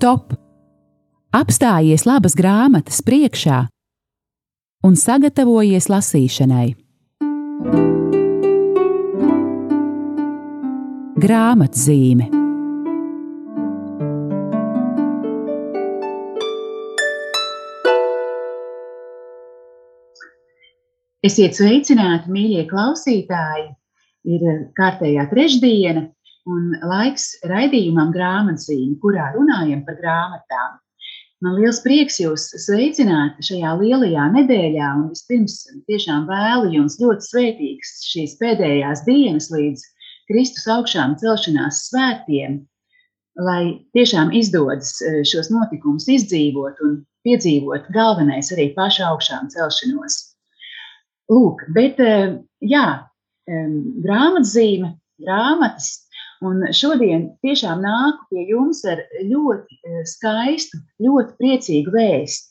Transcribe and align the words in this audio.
stop! 0.00 0.32
Apstājies 1.36 2.06
labas 2.08 2.32
grāmatas 2.32 3.02
priekšā 3.04 3.66
un 4.88 4.94
sagatavojies 4.96 5.90
lasīšanai. 5.92 6.68
Grāmatzīme 11.20 12.30
Esiet 21.28 21.60
sveicināti, 21.60 22.32
mīļie 22.32 22.64
klausītāji! 22.72 23.68
Ir 24.32 24.48
kārtējā 24.76 25.28
trešdiena 25.28 26.08
un 26.48 26.72
laiks 26.86 27.32
raidījumam 27.48 28.12
grāmatzīme, 28.14 28.96
kurā 29.02 29.30
runājam 29.34 29.82
par 29.86 29.98
grāmatām. 30.00 30.78
Man 31.40 31.56
liels 31.56 31.80
prieks 31.80 32.18
jūs 32.20 32.50
sveicināt 32.66 33.38
šajā 33.44 33.72
lielajā 33.80 34.26
nedēļā, 34.34 34.88
un 34.98 35.06
vispirms 35.12 35.62
tiešām 35.88 36.26
vēlu 36.28 36.72
jums 36.74 36.98
ļoti 37.00 37.28
svētīgas 37.30 37.94
šīs 38.10 38.36
pēdējās 38.40 39.04
dienas 39.06 39.48
līdz 39.52 39.86
Kristus 40.28 40.66
augšām 40.68 41.16
celšanās 41.20 41.86
svētkiem, 41.88 42.60
lai 43.40 43.62
tiešām 43.96 44.34
izdodas 44.36 44.98
eh, 45.00 45.22
šos 45.24 45.48
notikumus 45.52 46.10
izdzīvot 46.12 46.82
un 46.84 47.00
piedzīvot 47.24 47.88
galvenais 47.94 48.52
arī 48.52 48.70
pašu 48.76 49.06
augšām 49.08 49.48
celšanos. 49.54 50.20
Lūk, 51.32 51.64
bet 51.72 52.00
eh, 52.04 52.36
jā, 52.60 52.86
grāmatzīme, 53.48 54.92
grāmatas 55.24 56.09
Un 56.40 56.62
šodien 56.72 57.26
tiešām 57.44 57.82
nāku 57.84 58.24
pie 58.30 58.46
jums 58.48 58.80
ar 58.88 59.02
ļoti 59.28 59.76
eh, 59.76 60.02
skaistu, 60.08 60.80
ļoti 61.04 61.36
priecīgu 61.40 61.92
vēstu. 61.92 62.48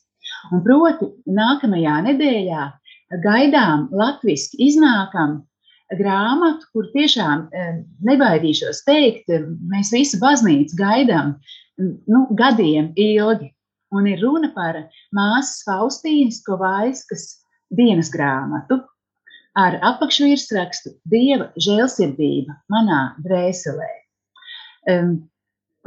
Un 0.54 0.62
proti, 0.66 1.10
nākamajā 1.26 1.96
nedēļā 2.06 2.66
gaidām 3.24 3.88
latviešu 3.90 4.60
iznākam 4.62 5.40
grāmatu, 5.98 6.70
kur 6.74 6.92
tiešām 6.94 7.48
eh, 7.50 7.80
nebaidīšos 8.06 8.84
teikt, 8.86 9.34
mēs 9.74 9.90
visu 9.96 10.22
baznīcu 10.22 10.78
gaidām 10.78 11.34
nu, 11.80 12.28
gadiem 12.38 12.94
ilgi. 13.00 13.50
Un 13.90 14.06
ir 14.06 14.22
runa 14.22 14.52
par 14.54 14.84
māsas 15.18 15.64
Faustīnas 15.66 16.44
Kovaiskas 16.46 17.40
dienas 17.74 18.12
grāmatu, 18.14 18.84
ar 19.60 19.78
apakšvirsrakstu 19.92 20.94
Dieva 21.12 21.50
žēlsirdība 21.60 22.56
manā 22.72 23.02
dvēselē. 23.26 23.90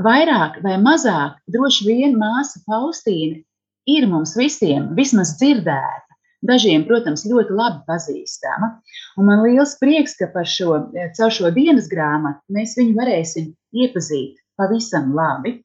Vairāk 0.02 0.60
vai 0.64 0.76
mazāk, 0.82 1.38
droši 1.52 1.88
vien 1.88 2.16
māsa 2.20 2.62
Faustīna 2.66 3.42
ir 3.90 4.08
mums 4.10 4.34
visiem 4.38 4.92
vismaz 4.98 5.36
dzirdēta. 5.40 6.08
Dažiem, 6.42 6.82
protams, 6.88 7.22
ļoti 7.30 7.54
labi 7.54 7.84
pazīstama. 7.86 8.72
Un 9.20 9.28
man 9.28 9.44
liels 9.44 9.76
prieks, 9.78 10.16
ka 10.18 10.26
par 10.32 10.48
šo, 10.50 10.88
caur 11.14 11.30
šo 11.30 11.52
dienas 11.54 11.86
grāmatu 11.90 12.42
mēs 12.56 12.74
viņu 12.78 12.96
varēsim 12.98 13.52
iepazīt 13.78 14.40
pavisam 14.58 15.12
labi. 15.14 15.60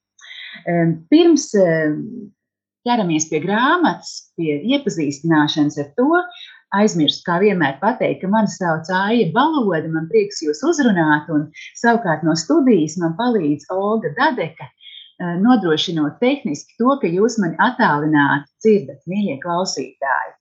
Pirms 1.10 1.48
ķeramies 2.88 3.26
pie 3.32 3.42
grāmatas, 3.42 4.14
pie 4.38 4.60
iepazīstināšanas 4.76 5.82
ar 5.82 5.90
to, 5.98 6.22
aizmirst, 6.76 7.24
kā 7.28 7.38
vienmēr 7.42 7.78
pateikt, 7.82 8.22
ka 8.24 8.32
mani 8.32 8.52
sauc 8.52 8.90
Aija 8.94 9.30
Baloda, 9.36 9.88
man 9.92 10.08
prieks 10.12 10.42
jūs 10.44 10.64
uzrunāt, 10.68 11.30
un 11.34 11.48
savukārt 11.80 12.26
no 12.28 12.36
studijas 12.40 12.98
man 13.02 13.16
palīdz 13.20 13.70
Olga 13.74 14.12
Dadeka, 14.18 14.68
eh, 14.68 15.38
nodrošinot 15.44 16.20
tehniski 16.24 16.76
to, 16.80 16.98
ka 17.02 17.08
jūs 17.08 17.40
mani 17.44 17.56
attālināt 17.64 18.50
dzirdat, 18.64 19.00
mīļie 19.08 19.40
klausītāji. 19.44 20.36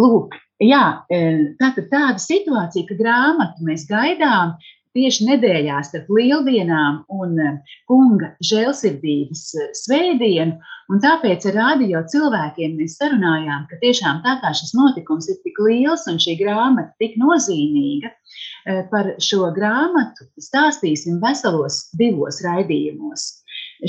Lūk, 0.00 0.36
jā, 0.60 1.02
eh, 1.10 1.44
tātad 1.60 1.90
tāda 1.92 2.20
situācija, 2.20 2.88
ka 2.88 2.96
grāmatu 2.96 3.68
mēs 3.68 3.86
gaidām, 3.88 4.56
tieši 4.96 5.26
nedēļā 5.28 5.80
starp 5.86 6.08
lieldienām 6.16 7.02
un 7.12 7.36
eh, 7.42 7.76
kunga 7.90 8.32
žēlsirdības 8.50 9.44
eh, 9.60 9.70
svētdienu. 9.82 10.56
Un 10.92 11.02
tāpēc 11.02 11.48
ar 11.50 11.56
radio 11.58 12.02
cilvēkiem 12.12 12.76
mēs 12.80 12.96
sarunājām, 13.00 13.66
ka 13.70 13.80
tiešām 13.82 14.22
tā 14.26 14.36
kā 14.42 14.52
šis 14.56 14.72
notikums 14.78 15.28
ir 15.32 15.40
tik 15.44 15.58
liels 15.66 16.06
un 16.10 16.20
šī 16.22 16.38
grāmata 16.42 16.94
tik 17.02 17.16
nozīmīga, 17.22 18.12
eh, 18.12 18.84
par 18.92 19.14
šo 19.22 19.50
grāmatu 19.56 20.28
stāstīsim 20.48 21.20
veselos 21.24 21.86
divos 21.98 22.40
raidījumos. 22.46 23.32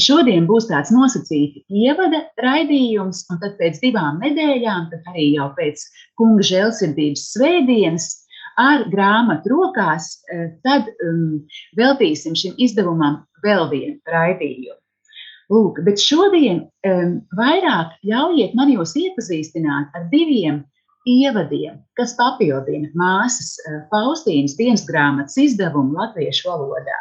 Šodien 0.04 0.48
būs 0.50 0.68
tāds 0.68 0.92
nosacīts 0.92 1.64
ievada 1.72 2.26
raidījums, 2.44 3.24
un 3.32 3.40
tad 3.40 3.56
pēc 3.60 3.80
divām 3.84 4.20
nedēļām, 4.24 4.90
tad 4.92 5.12
arī 5.14 5.30
jau 5.38 5.48
pēc 5.56 5.84
kunga 6.20 6.44
žēlsirdības 6.50 7.24
svētdienas, 7.36 8.10
ar 8.58 8.88
grāmatu 8.92 9.54
rokās, 9.54 10.18
eh, 10.34 10.50
tad 10.66 10.90
um, 11.06 11.46
veltīsim 11.78 12.36
šim 12.38 12.58
izdevumam 12.58 13.22
vēl 13.44 13.70
vienu 13.72 13.98
raidījumu. 14.10 14.80
Lūk, 15.54 15.80
bet 15.86 16.02
šodien 16.04 16.66
um, 16.66 17.12
vairāk 17.38 17.94
ļaujiet 18.04 18.56
man 18.58 18.74
jūs 18.74 18.98
iepazīstināt 19.00 19.94
ar 19.96 20.08
diviem 20.12 20.66
ievadiem, 21.08 21.78
kas 21.96 22.18
papildina 22.18 22.90
māsas 22.98 23.54
uh, 23.62 23.84
Faustīnas 23.94 24.58
dienas 24.60 24.84
grāmatas 24.90 25.38
izdevumu 25.40 25.96
latviešu 25.96 26.50
valodā. 26.50 26.98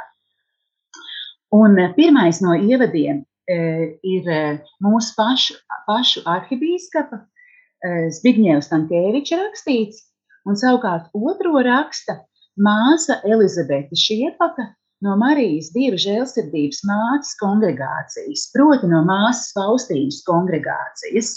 Un 1.56 1.75
uh, 1.81 1.88
pirmais 1.97 2.38
no 2.44 2.55
ievadiem 2.55 3.25
uh, 3.25 3.87
ir 4.06 4.28
uh, 4.31 4.61
mūsu 4.84 5.17
pašu, 5.19 5.56
pašu 5.88 6.23
arhibīskapa 6.28 7.25
uh, 7.25 8.06
Zbigņevs 8.15 8.71
Tankēviča 8.71 9.41
rakstīts, 9.41 10.05
un 10.46 10.58
savukārt 10.58 11.10
otro 11.14 11.60
raksta 11.66 12.20
māsa 12.56 13.18
Elizabete 13.26 13.98
Šiepaka 13.98 14.70
no 15.04 15.16
Marijas 15.20 15.72
Dieva 15.74 15.98
žēlsirdības 16.00 16.80
mātes 16.88 17.34
kongregācijas, 17.40 18.46
proti 18.54 18.88
no 18.90 19.02
māsas 19.08 19.52
Faustīnas 19.56 20.22
kongregācijas. 20.28 21.34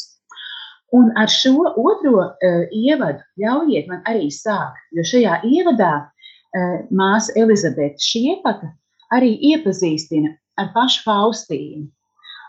Un 0.95 1.11
ar 1.21 1.29
šo 1.29 1.67
otro 1.77 2.23
uh, 2.23 2.61
ievadu 2.73 3.21
ļaujiet 3.41 3.89
man 3.91 4.01
arī 4.09 4.31
sākt, 4.33 4.79
jo 4.95 5.03
šajā 5.05 5.41
ievadā 5.45 5.91
uh, 6.01 6.79
māsa 6.89 7.35
Elizabete 7.37 8.01
Šiepaka 8.01 8.71
arī 9.13 9.35
iepazīstina 9.51 10.33
ar 10.57 10.71
pašu 10.73 11.03
Faustīnu. 11.05 11.89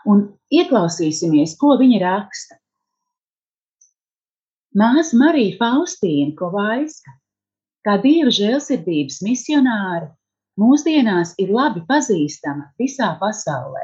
Un 0.09 0.23
ieklausīsimies, 0.49 1.53
ko 1.61 1.75
viņa 1.77 2.01
raksta. 2.01 2.57
Māsa 4.71 5.17
Marija 5.19 5.57
Faustīna 5.59 6.31
Kovaiska, 6.39 7.11
kā 7.83 7.97
dieva 7.99 8.31
žēlsirdības 8.31 9.17
misionāre, 9.25 10.05
mūsdienās 10.61 11.33
ir 11.43 11.51
labi 11.51 11.81
pazīstama 11.89 12.69
visā 12.79 13.09
pasaulē. 13.19 13.83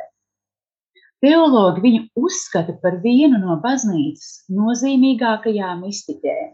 Teologi 1.20 1.84
viņu 1.84 2.02
uzskata 2.24 2.78
par 2.80 3.02
vienu 3.03 3.36
no 3.42 3.58
baznīcas 3.59 4.46
nozīmīgākajām 4.48 5.84
mistiķēm. 5.84 6.53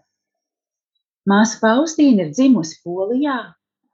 Māsa 1.29 1.59
Faustīna 1.61 2.25
ir 2.25 2.33
dzimusi 2.33 2.81
Polijā, 2.81 3.37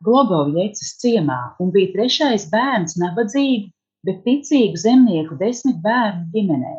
Glogovjecas 0.08 0.96
ciemā 1.04 1.42
un 1.60 1.74
bija 1.76 1.92
trešais 1.98 2.48
bērns 2.54 2.96
nabadzīgu, 3.02 3.74
bet 4.08 4.24
ticīgu 4.24 4.80
zemnieku 4.80 5.36
desmit 5.42 5.84
bērnu 5.84 6.30
ģimenē. 6.32 6.78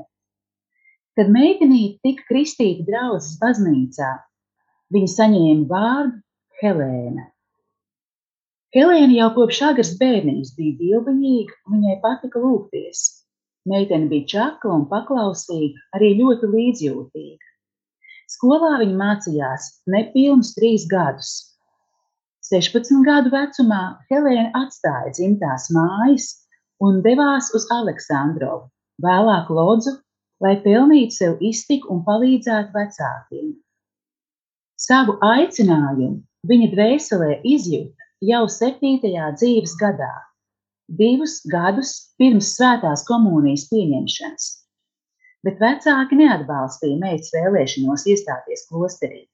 Kad 1.20 1.28
meitenīte 1.28 1.98
tika 2.00 2.22
kristīta 2.30 2.86
draudzes 2.86 3.34
baznīcā, 3.42 4.06
viņa 4.96 5.10
saņēma 5.14 5.66
vārdu 5.68 6.14
Helēna. 6.62 7.26
Helēna 8.72 9.18
jau 9.18 9.26
kopš 9.34 9.58
agras 9.68 9.90
bērnības 10.00 10.54
bija 10.56 10.78
dievbaņīga, 10.78 11.58
un 11.66 11.76
viņai 11.76 11.98
patika 12.06 12.40
lūgties. 12.40 13.04
Meitene 13.68 14.08
bija 14.08 14.30
čakla 14.32 14.78
un 14.78 14.88
paklausīga, 14.88 15.84
arī 16.00 16.14
ļoti 16.22 16.52
līdzjūtīga. 16.56 17.52
Skolā 18.38 18.74
viņa 18.80 19.00
mācījās 19.04 19.70
nepilnus 19.92 20.56
trīs 20.56 20.88
gadus. 20.88 21.36
16 22.48 23.04
gadu 23.04 23.36
vecumā 23.36 23.84
Helēna 24.08 24.54
atstāja 24.64 25.12
dzimtās 25.20 25.68
mājas 25.76 26.32
un 26.80 27.04
devās 27.04 27.52
uz 27.52 27.68
Aleksandrovu, 27.76 28.70
vēlāk 29.04 29.52
Lodzu 29.52 30.00
lai 30.44 30.56
pelnītu 30.64 31.16
sev 31.16 31.42
iztiku 31.44 31.92
un 31.94 32.04
palīdzētu 32.06 32.72
vecākiem. 32.76 33.52
Savu 34.80 35.18
aicinājumu 35.20 36.22
viņa 36.48 36.68
dvēselē 36.74 37.40
izjūta 37.44 38.08
jau 38.24 38.44
septītajā 38.48 39.32
dzīves 39.36 39.74
gadā, 39.80 40.12
divus 41.00 41.40
gadus 41.52 41.92
pirms 42.20 42.54
svētās 42.56 43.04
komunijas 43.08 43.66
pieņemšanas, 43.72 44.46
bet 45.44 45.60
vecāki 45.60 46.20
neatbalstīja 46.22 47.00
meitas 47.02 47.34
vēlēšanos 47.36 48.06
iestāties 48.14 48.64
klosterī. 48.70 49.26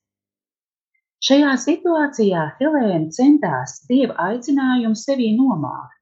Šajā 1.26 1.54
situācijā 1.62 2.42
Helēna 2.58 3.08
centās 3.14 3.78
dieva 3.88 4.18
aicinājumu 4.28 4.98
sevī 4.98 5.30
nomākt, 5.38 5.96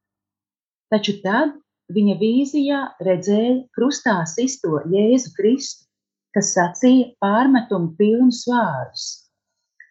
taču 0.93 1.21
tad 1.23 1.55
viņa 1.93 2.15
vīzijā 2.21 2.81
redzēja 3.05 3.57
krustā 3.77 4.17
sisto 4.29 4.81
Jēzu 4.91 5.35
Kristu, 5.37 5.85
kas 6.35 6.55
sacīja 6.57 7.13
pārmetumu 7.23 7.95
pilnus 7.99 8.45
vārdus. 8.49 9.05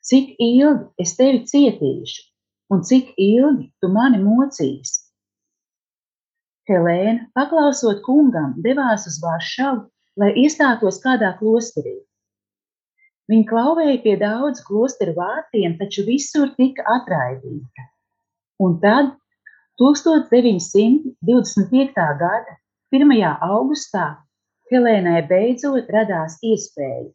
Cik 0.04 0.36
ilgi 0.42 0.90
es 1.00 1.16
tevi 1.16 1.44
cietīšu, 1.48 2.24
un 2.74 2.84
cik 2.84 3.14
ilgi 3.18 3.70
tu 3.80 3.90
mani 3.94 4.20
mocīsi? 4.20 5.00
Helēna, 6.68 7.30
paklausot 7.36 8.02
kungam, 8.04 8.56
devās 8.64 9.08
uz 9.08 9.20
Varšavu, 9.24 9.86
lai 10.20 10.32
iestātos 10.44 11.00
kādā 11.04 11.34
klosterī. 11.40 11.98
Viņa 13.32 13.48
klauvēja 13.48 13.98
pie 14.04 14.14
daudz 14.20 14.62
klosteru 14.68 15.16
vārtiem, 15.16 15.78
taču 15.80 16.04
visur 16.08 16.52
tika 16.58 16.84
atraidīta. 16.98 17.88
Un 18.64 18.80
tad 18.84 19.14
1925. 19.82 21.94
gada 22.20 22.54
1. 22.94 23.10
augustā 23.42 24.22
Helēnai 24.70 25.26
beidzot 25.26 25.90
radās 25.90 26.38
iespēja. 26.46 27.10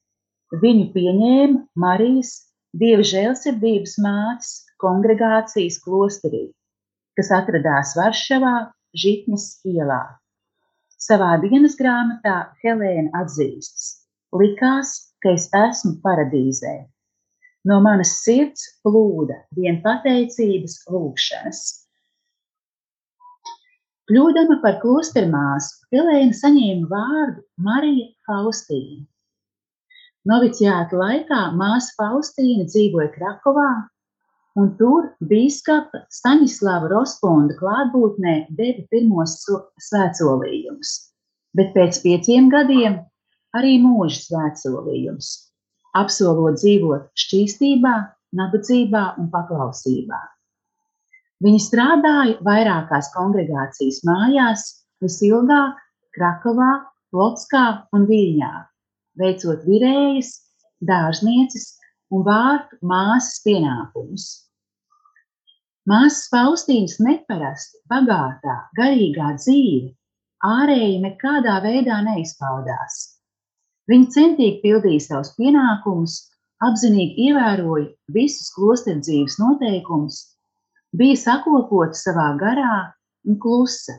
Viņu 0.62 0.86
pieņēma 0.96 1.60
Marijas 1.78 2.32
Dieva 2.74 3.06
žēlsirdības 3.06 3.94
mātes 4.02 4.66
kongregācijas 4.82 5.78
klosterī, 5.86 6.50
kas 7.14 7.30
atradās 7.38 7.94
Varšavā, 7.96 8.74
Žitnes 8.98 9.62
ielā. 9.68 10.18
Savā 10.98 11.38
dienas 11.44 11.76
grāmatā 11.78 12.50
Helēna 12.64 13.14
atzīstas: 13.22 14.02
Likās, 14.34 15.14
ka 15.22 15.38
es 15.38 15.46
esmu 15.54 16.02
paradīzē. 16.02 16.90
No 17.70 17.78
manas 17.86 18.18
sirds 18.24 18.66
plūda 18.82 19.44
vien 19.54 19.78
pateicības 19.84 20.80
lūgšanas. 20.90 21.86
Kļūdama 24.08 24.54
par 24.62 24.78
klostermāsu, 24.80 25.82
Helēna 25.92 26.32
saņēma 26.32 26.86
vārdu 26.88 27.42
Marija 27.60 28.06
Faustīna. 28.24 29.02
Noviciāta 30.28 30.96
laikā 30.96 31.40
māsa 31.60 31.92
Faustīna 31.98 32.64
dzīvoja 32.70 33.10
Krakovā, 33.12 33.66
un 34.56 34.70
tur 34.80 35.10
bīskapa 35.28 36.06
Staņislava 36.20 36.88
Rosponda 36.94 37.58
klātbūtnē 37.60 38.34
deva 38.56 38.86
pirmos 38.94 39.36
svētsolījumus, 39.90 40.94
bet 41.60 41.76
pēc 41.76 42.00
pieciem 42.06 42.48
gadiem 42.56 42.96
arī 43.60 43.76
mūža 43.84 44.22
svētsolījums, 44.22 45.30
apsolot 46.00 46.56
dzīvot 46.62 47.12
šķīstībā, 47.26 47.94
nabadzībā 48.40 49.04
un 49.20 49.28
paklausībā. 49.36 50.24
Viņi 51.44 51.60
strādāja 51.62 52.38
vairākās 52.42 53.12
kongregācijas 53.14 54.00
mājās, 54.08 54.64
visilgāk 55.04 55.78
Krakovā, 56.16 56.72
Lotskā 57.14 57.64
un 57.94 58.08
Viļņā, 58.08 58.52
veicot 59.22 59.62
virējas, 59.68 60.32
dārznieces 60.84 61.70
un 62.10 62.24
vārtu 62.26 62.78
māsas 62.82 63.38
pienākumus. 63.44 64.26
Māsas 65.88 66.26
Faustīnas 66.32 66.98
neparasti 67.00 67.78
bagātā, 67.88 68.56
garīgā 68.76 69.30
dzīve 69.38 69.94
ārēji 70.44 70.98
nekādā 71.04 71.54
veidā 71.64 72.00
neizpaudās. 72.04 72.98
Viņa 73.88 74.10
centīgi 74.12 74.58
pildīja 74.64 75.06
savus 75.06 75.30
pienākumus, 75.38 76.18
apzinīgi 76.66 77.30
ievēroja 77.30 77.88
visus 78.12 78.50
klosteru 78.52 79.00
dzīves 79.06 79.38
noteikumus, 79.40 80.20
bija 80.96 81.16
sakopota 81.20 81.98
savā 81.98 82.30
garā 82.40 82.94
un 83.28 83.38
klusa, 83.42 83.98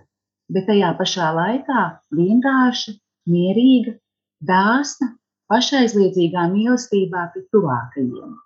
bet 0.50 0.68
tajā 0.70 0.92
pašā 0.98 1.30
laikā 1.38 1.86
vienkārša, 2.18 2.96
mierīga, 3.30 3.96
dāsna, 4.42 5.14
pašaizliedzīgā 5.52 6.46
mīlestībā 6.54 7.30
pret 7.34 7.50
tuvākajiem. 7.54 8.38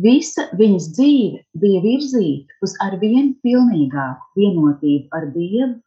Visa 0.00 0.46
viņas 0.56 0.86
dzīve 0.96 1.40
bija 1.62 1.80
virzīta 1.84 2.58
uz 2.64 2.76
arvien 2.84 3.32
pilnīgāku 3.44 4.40
vienotību 4.40 5.10
ar 5.18 5.26
Dievu 5.34 5.80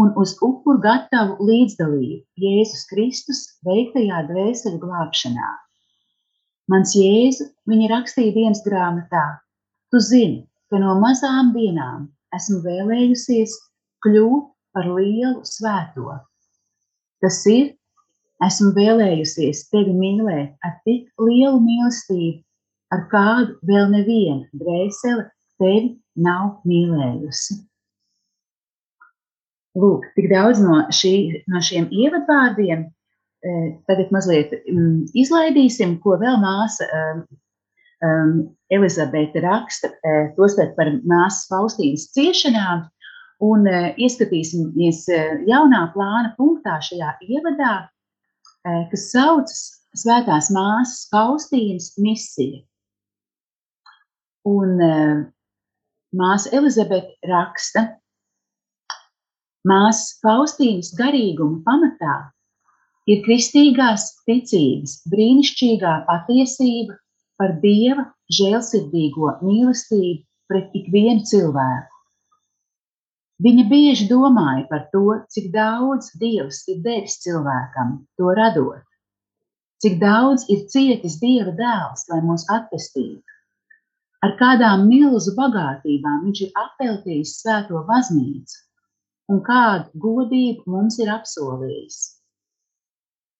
un 0.00 0.12
uz 0.22 0.32
upuru 0.46 0.80
gatavu 0.80 1.36
līdzdalību 1.50 2.44
Jēzus 2.44 2.86
Kristus 2.90 3.42
veiktajā 3.66 4.24
dvēseli 4.30 4.80
glābšanā. 4.80 5.50
Mans 6.70 6.94
Jēzu, 6.96 7.50
viņa 7.68 7.92
rakstīja 7.92 8.32
dienas 8.36 8.64
grāmatā, 8.64 9.24
tu 9.90 10.00
zini, 10.02 10.44
ka 10.70 10.78
no 10.82 10.96
mazām 11.02 11.52
dienām 11.54 12.08
esmu 12.36 12.60
vēlējusies 12.64 13.56
kļūt 14.04 14.50
par 14.74 14.86
lielu 14.94 15.40
svēto. 15.46 16.16
Tas 17.20 17.40
ir, 17.50 17.72
esmu 18.46 18.70
vēlējusies 18.76 19.66
tevi 19.72 19.94
mīlēt 19.96 20.54
ar 20.64 20.78
tik 20.86 21.10
lielu 21.20 21.58
mīlestību, 21.64 22.38
ar 22.94 23.02
kādu 23.10 23.58
vēl 23.68 23.90
neviena 23.92 24.62
dvēsele 24.62 25.26
tevi 25.60 25.98
nav 26.16 26.62
mīlējusi. 26.68 27.58
Lūk, 29.80 30.06
tik 30.16 30.30
daudz 30.32 30.62
no, 30.64 30.80
šī, 30.94 31.44
no 31.50 31.60
šiem 31.62 31.90
ievadvārdiem. 31.94 32.88
E, 33.40 33.52
tagad 33.88 34.10
mazliet 34.12 34.50
mm, 34.58 35.12
izlaidīsim, 35.16 35.94
ko 36.02 36.18
vēl 36.20 36.40
māsa 36.42 36.88
um, 36.92 37.20
um, 38.04 38.32
Elizabete 38.70 39.42
raksta, 39.44 39.90
e, 39.90 40.16
tostarp 40.36 40.76
par 40.78 40.92
māsas 41.02 41.48
Faustīnas 41.50 42.08
ciešanām, 42.14 42.86
un 43.42 43.64
ieskatīsimies 43.96 45.06
jaunā 45.48 45.84
plāna 45.94 46.34
punktā 46.36 46.76
šajā 46.84 47.14
ievadā, 47.24 47.74
kas 48.92 49.06
saucas 49.14 49.62
Svētās 49.96 50.52
māsas 50.54 51.08
Faustīnas 51.10 51.88
misija. 51.98 52.60
Un 54.46 54.76
māsa 56.14 56.52
Elizabete 56.54 57.16
raksta, 57.26 57.88
Māsas 59.68 60.14
Faustīnas 60.24 60.88
garīguma 60.96 61.60
pamatā 61.66 62.14
ir 63.12 63.20
kristīgās 63.26 64.06
ticības 64.24 64.94
brīnišķīgā 65.12 65.96
patiesība 66.06 66.96
par 67.40 67.56
Dieva 67.62 68.04
žēlsirdīgo 68.36 69.38
mīlestību 69.40 70.20
pret 70.50 70.76
ikvienu 70.76 71.24
cilvēku. 71.30 71.96
Viņa 73.40 73.64
bieži 73.70 74.06
domāja 74.10 74.66
par 74.68 74.82
to, 74.92 75.16
cik 75.32 75.48
daudz 75.54 76.10
Dievs 76.20 76.60
ir 76.68 76.82
devis 76.84 77.16
cilvēkam, 77.24 77.94
to 78.20 78.34
radot, 78.36 78.84
cik 79.80 79.96
daudz 80.02 80.44
ir 80.52 80.66
cietis 80.68 81.16
Dieva 81.22 81.54
dēls, 81.56 82.04
lai 82.12 82.20
mūs 82.26 82.44
atpestītu, 82.52 83.24
ar 84.26 84.36
kādām 84.42 84.84
milzu 84.90 85.32
bagātībām 85.38 86.26
viņš 86.26 86.42
ir 86.44 86.64
apveltījis 86.66 87.38
svēto 87.40 87.80
baznīcu 87.88 88.66
un 89.32 89.40
kādu 89.46 90.02
godību 90.04 90.68
mums 90.74 90.98
ir 91.00 91.08
apsolījis. 91.14 92.00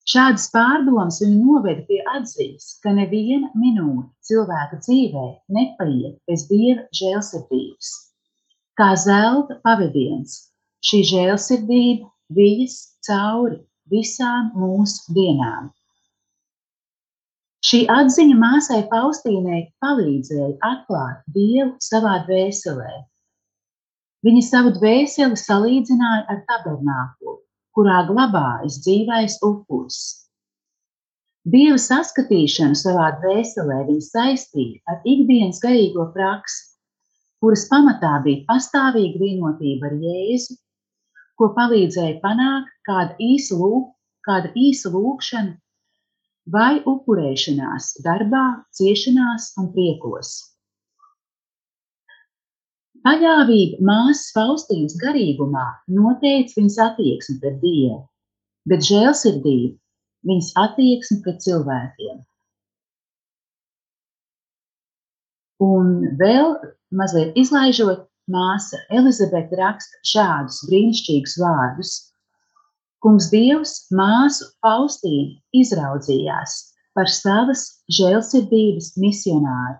Šādas 0.08 0.46
pārdomas 0.54 1.20
viņu 1.22 1.40
noveda 1.44 1.82
pie 1.88 1.98
atzīmes, 2.16 2.68
ka 2.82 2.92
neviena 2.96 3.50
minūte 3.54 4.08
cilvēka 4.28 4.78
dzīvē 4.80 5.26
nepaiet 5.56 6.16
bez 6.30 6.46
dieva 6.48 6.86
žēlsirdības. 6.96 7.90
Kā 8.80 8.94
zelta 9.04 9.58
pavadiens, 9.66 10.38
šī 10.88 11.02
žēlsirdība 11.10 12.08
vijas 12.38 12.78
cauri 13.06 13.60
visām 13.92 14.50
mūsu 14.56 15.12
dienām. 15.18 15.68
Šī 17.68 17.84
atziņa 17.92 18.40
māsai 18.40 18.80
Faustīnai 18.88 19.66
palīdzēja 19.84 20.56
atklāt 20.64 21.20
Dievu 21.34 21.74
savā 21.84 22.22
dvēselē, 22.24 22.94
Viņa 24.26 24.40
savu 24.44 24.70
dvēseli 24.76 25.36
salīdzināja 25.40 26.24
ar 26.28 26.40
tabernāklu, 26.48 27.38
kurā 27.80 28.02
glabājas 28.04 28.76
dzīvais 28.84 29.38
upuris. 29.46 30.00
Dieva 31.48 31.78
saskatīšanu 31.80 32.76
savā 32.76 33.06
dvēselē 33.22 33.78
viņa 33.86 34.04
saistīja 34.04 34.92
ar 34.92 34.98
ikdienas 35.08 35.62
garīgo 35.62 36.04
praksi, 36.12 36.74
kuras 37.40 37.64
pamatā 37.70 38.18
bija 38.26 38.44
pastāvīga 38.50 39.22
vienotība 39.22 39.88
ar 39.88 39.96
Jēzu, 40.04 40.58
ko 41.40 41.48
palīdzēja 41.56 42.20
panākt 42.20 42.76
kāda 42.84 43.16
īsa, 43.16 43.56
lūk, 43.56 43.88
kāda 44.28 44.52
īsa 44.52 44.92
lūkšana 44.92 45.56
vai 46.52 46.82
upurēšanās 46.84 47.94
darbā, 48.04 48.44
ciešanās 48.76 49.54
un 49.56 49.72
priekos. 49.72 50.49
Paļāvība 53.06 53.80
māsas 53.88 54.26
Faustīnas 54.36 54.96
garīgumā 55.00 55.66
noteica 55.96 56.58
viņas 56.58 56.76
attieksmi 56.84 57.38
pret 57.40 57.56
Dievu, 57.62 58.00
bet 58.68 58.84
žēlsirdība 58.84 59.78
viņas 60.28 60.50
attieksmi 60.64 61.20
pret 61.24 61.40
cilvēkiem. 61.46 62.18
Un 65.64 65.90
vēl 66.20 66.54
mazliet 66.96 67.36
izlaižot 67.40 68.06
māsa 68.32 68.78
Elizabete 68.92 69.56
raksta 69.60 70.00
šādus 70.12 70.62
brīnišķīgus 70.68 71.36
vārdus. 71.40 71.92
Kungs 73.00 73.30
Dievs 73.32 73.74
māsu 73.96 74.48
Faustīnu 74.64 75.38
izraudzījās 75.56 76.56
par 76.96 77.08
savas 77.08 77.64
žēlsirdības 77.96 78.92
misionāru, 79.00 79.78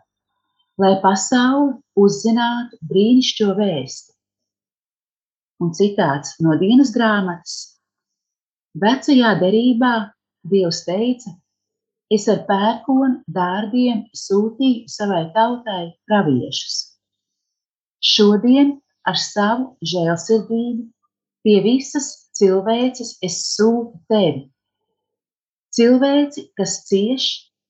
lai 0.81 0.95
pasauli 1.03 1.75
uzzinātu 2.01 2.79
brīnišķo 2.91 3.51
vēstu. 3.59 4.15
Un 5.61 5.75
citāts 5.77 6.39
no 6.41 6.57
dienas 6.61 6.93
grāmatas. 6.95 7.57
Vecajā 8.81 9.35
derībā 9.43 9.95
Dievs 10.51 10.85
teica, 10.87 11.35
es 12.17 12.25
ar 12.33 12.39
pērkonu 12.47 13.21
dārdiem 13.37 14.07
sūtīju 14.17 14.89
savai 14.89 15.27
tautai 15.35 15.83
praviešus. 16.09 16.79
Šodien 18.01 18.79
ar 19.05 19.21
savu 19.21 19.75
žēlsirdību 19.93 20.87
pie 21.45 21.59
visas 21.67 22.09
cilvēces 22.41 23.19
es 23.27 23.37
sūtu 23.53 24.01
tevi. 24.09 24.47
Cilvēci, 25.77 26.49
kas 26.57 26.81
cieš, 26.89 27.27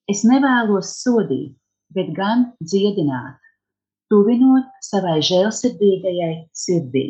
es 0.08 0.22
nevēlos 0.24 0.94
sodīt, 1.02 1.56
bet 1.94 2.12
gan 2.16 2.50
dziedināt, 2.62 3.38
tuvinot 4.10 4.68
savai 4.84 5.18
žēlsirdīgajai 5.24 6.34
sirdī. 6.56 7.06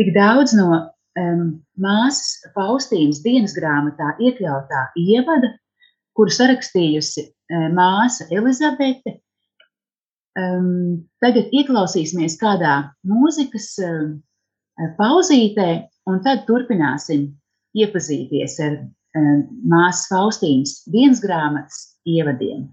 Tik 0.00 0.10
daudz 0.16 0.54
no 0.58 0.68
um, 0.74 1.44
māsas 1.78 2.50
Faustīnas 2.56 3.22
dienas 3.24 3.54
grāmatā 3.56 4.14
iekļautā 4.18 4.88
ievada, 4.98 5.52
kuru 6.18 6.34
sarakstījusi 6.34 7.28
um, 7.28 7.76
māsa 7.76 8.26
Elizabete, 8.34 9.18
um, 10.40 11.04
tagad 11.22 11.54
ieklausīsimies 11.54 12.36
kādā 12.40 12.76
mūzikas 13.06 13.70
um, 13.86 14.18
pauzītē, 14.98 15.70
un 16.10 16.20
tad 16.26 16.44
turpināsim 16.48 17.28
iepazīties 17.78 18.58
ar 18.66 18.78
um, 18.82 19.44
māsas 19.70 20.08
Faustīnas 20.10 20.80
dienas 20.90 21.22
grāmatas 21.22 21.93
ievadiem. 22.04 22.68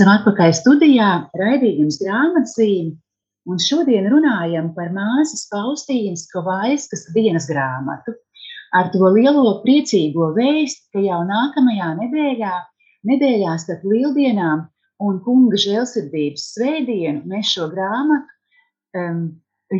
Esam 0.00 0.14
atpakaļ 0.16 0.52
studijā, 0.56 1.06
raidījums 1.36 1.98
grāmatzīme, 2.00 2.94
un 3.52 3.58
šodien 3.60 4.06
runājam 4.08 4.70
par 4.72 4.88
māsas 4.94 5.42
Faustīnas 5.50 6.22
Kovaiskas 6.30 7.02
dienas 7.12 7.44
grāmatu. 7.50 8.14
Ar 8.72 8.88
to 8.94 9.10
lielo 9.12 9.58
priecīgo 9.60 10.30
vēstu, 10.38 10.86
ka 10.96 11.04
jau 11.04 11.20
nākamajā 11.28 11.90
nedēļā, 11.98 12.54
nedēļā 13.12 13.58
starp 13.60 13.84
lieldienām 13.92 14.64
un 15.04 15.20
kunga 15.26 15.60
žēlsirdības 15.66 16.48
svētdienu 16.54 17.20
mēs 17.28 17.52
šo 17.52 17.68
grāmatu 17.74 19.04
um, 19.04 19.24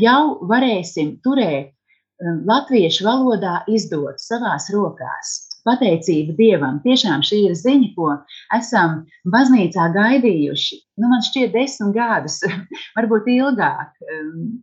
jau 0.05 0.23
varēsim 0.53 1.17
turēt 1.25 1.73
um, 1.73 2.45
latviešu 2.45 3.09
valodā 3.09 3.62
izdot 3.73 4.21
savās 4.21 4.69
rokās 4.77 5.39
pateicība 5.67 6.35
Dievam. 6.38 6.79
Tiešām 6.85 7.25
šī 7.26 7.43
ir 7.49 7.57
ziņa, 7.59 7.90
ko 7.97 8.12
esam 8.57 9.02
baznīcā 9.33 9.90
gaidījuši. 9.97 10.81
Nu, 11.00 11.09
man 11.09 11.23
šķiet, 11.25 11.52
desmit 11.55 11.95
gadus, 11.97 12.40
varbūt 12.97 13.29
ilgāk, 13.33 13.95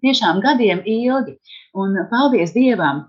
tiešām 0.06 0.42
gadiem 0.44 0.84
ilgi. 0.86 1.38
Un 1.78 1.98
paldies 2.12 2.54
Dievam, 2.56 3.04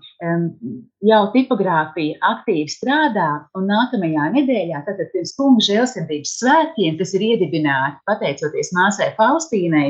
jau 1.09 1.21
tipogrāfija 1.33 2.17
aktīvi 2.31 2.69
strādā, 2.69 3.29
un 3.57 3.69
nākamajā 3.69 4.29
nedēļā, 4.35 4.83
tātad 4.87 5.13
pirms 5.13 5.33
kunga 5.37 5.65
žēlsirdības 5.65 6.35
svētkiem, 6.41 6.97
kas 7.01 7.15
ir 7.17 7.25
iedibināti 7.31 8.01
pateicoties 8.09 8.73
māsai 8.77 9.11
Faustīnai, 9.17 9.87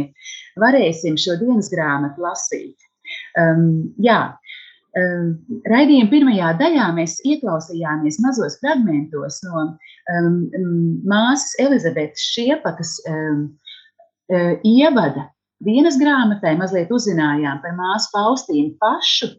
varēsim 0.60 1.20
šo 1.20 1.40
dienas 1.42 1.72
grāmatu 1.74 2.24
lasīt. 2.24 2.76
Um, 3.40 3.90
jā, 3.98 4.20
raidījuma 5.70 6.10
pirmajā 6.12 6.54
daļā 6.60 6.88
mēs 6.98 7.18
ieklausījāmies 7.28 8.20
mazos 8.24 8.58
fragmentos 8.62 9.40
no 9.46 9.66
um, 9.66 10.38
māsas 11.10 11.56
Elizabetes 11.62 12.24
Šiepakas 12.34 12.96
um, 13.10 13.46
uh, 14.34 14.54
ievada 14.66 15.28
dienas 15.66 16.00
grāmatai, 16.00 16.56
mazliet 16.60 16.92
uzzinājām 16.96 17.62
par 17.64 17.76
māsu 17.78 18.12
Faustīnu 18.14 18.76
pašu, 18.82 19.34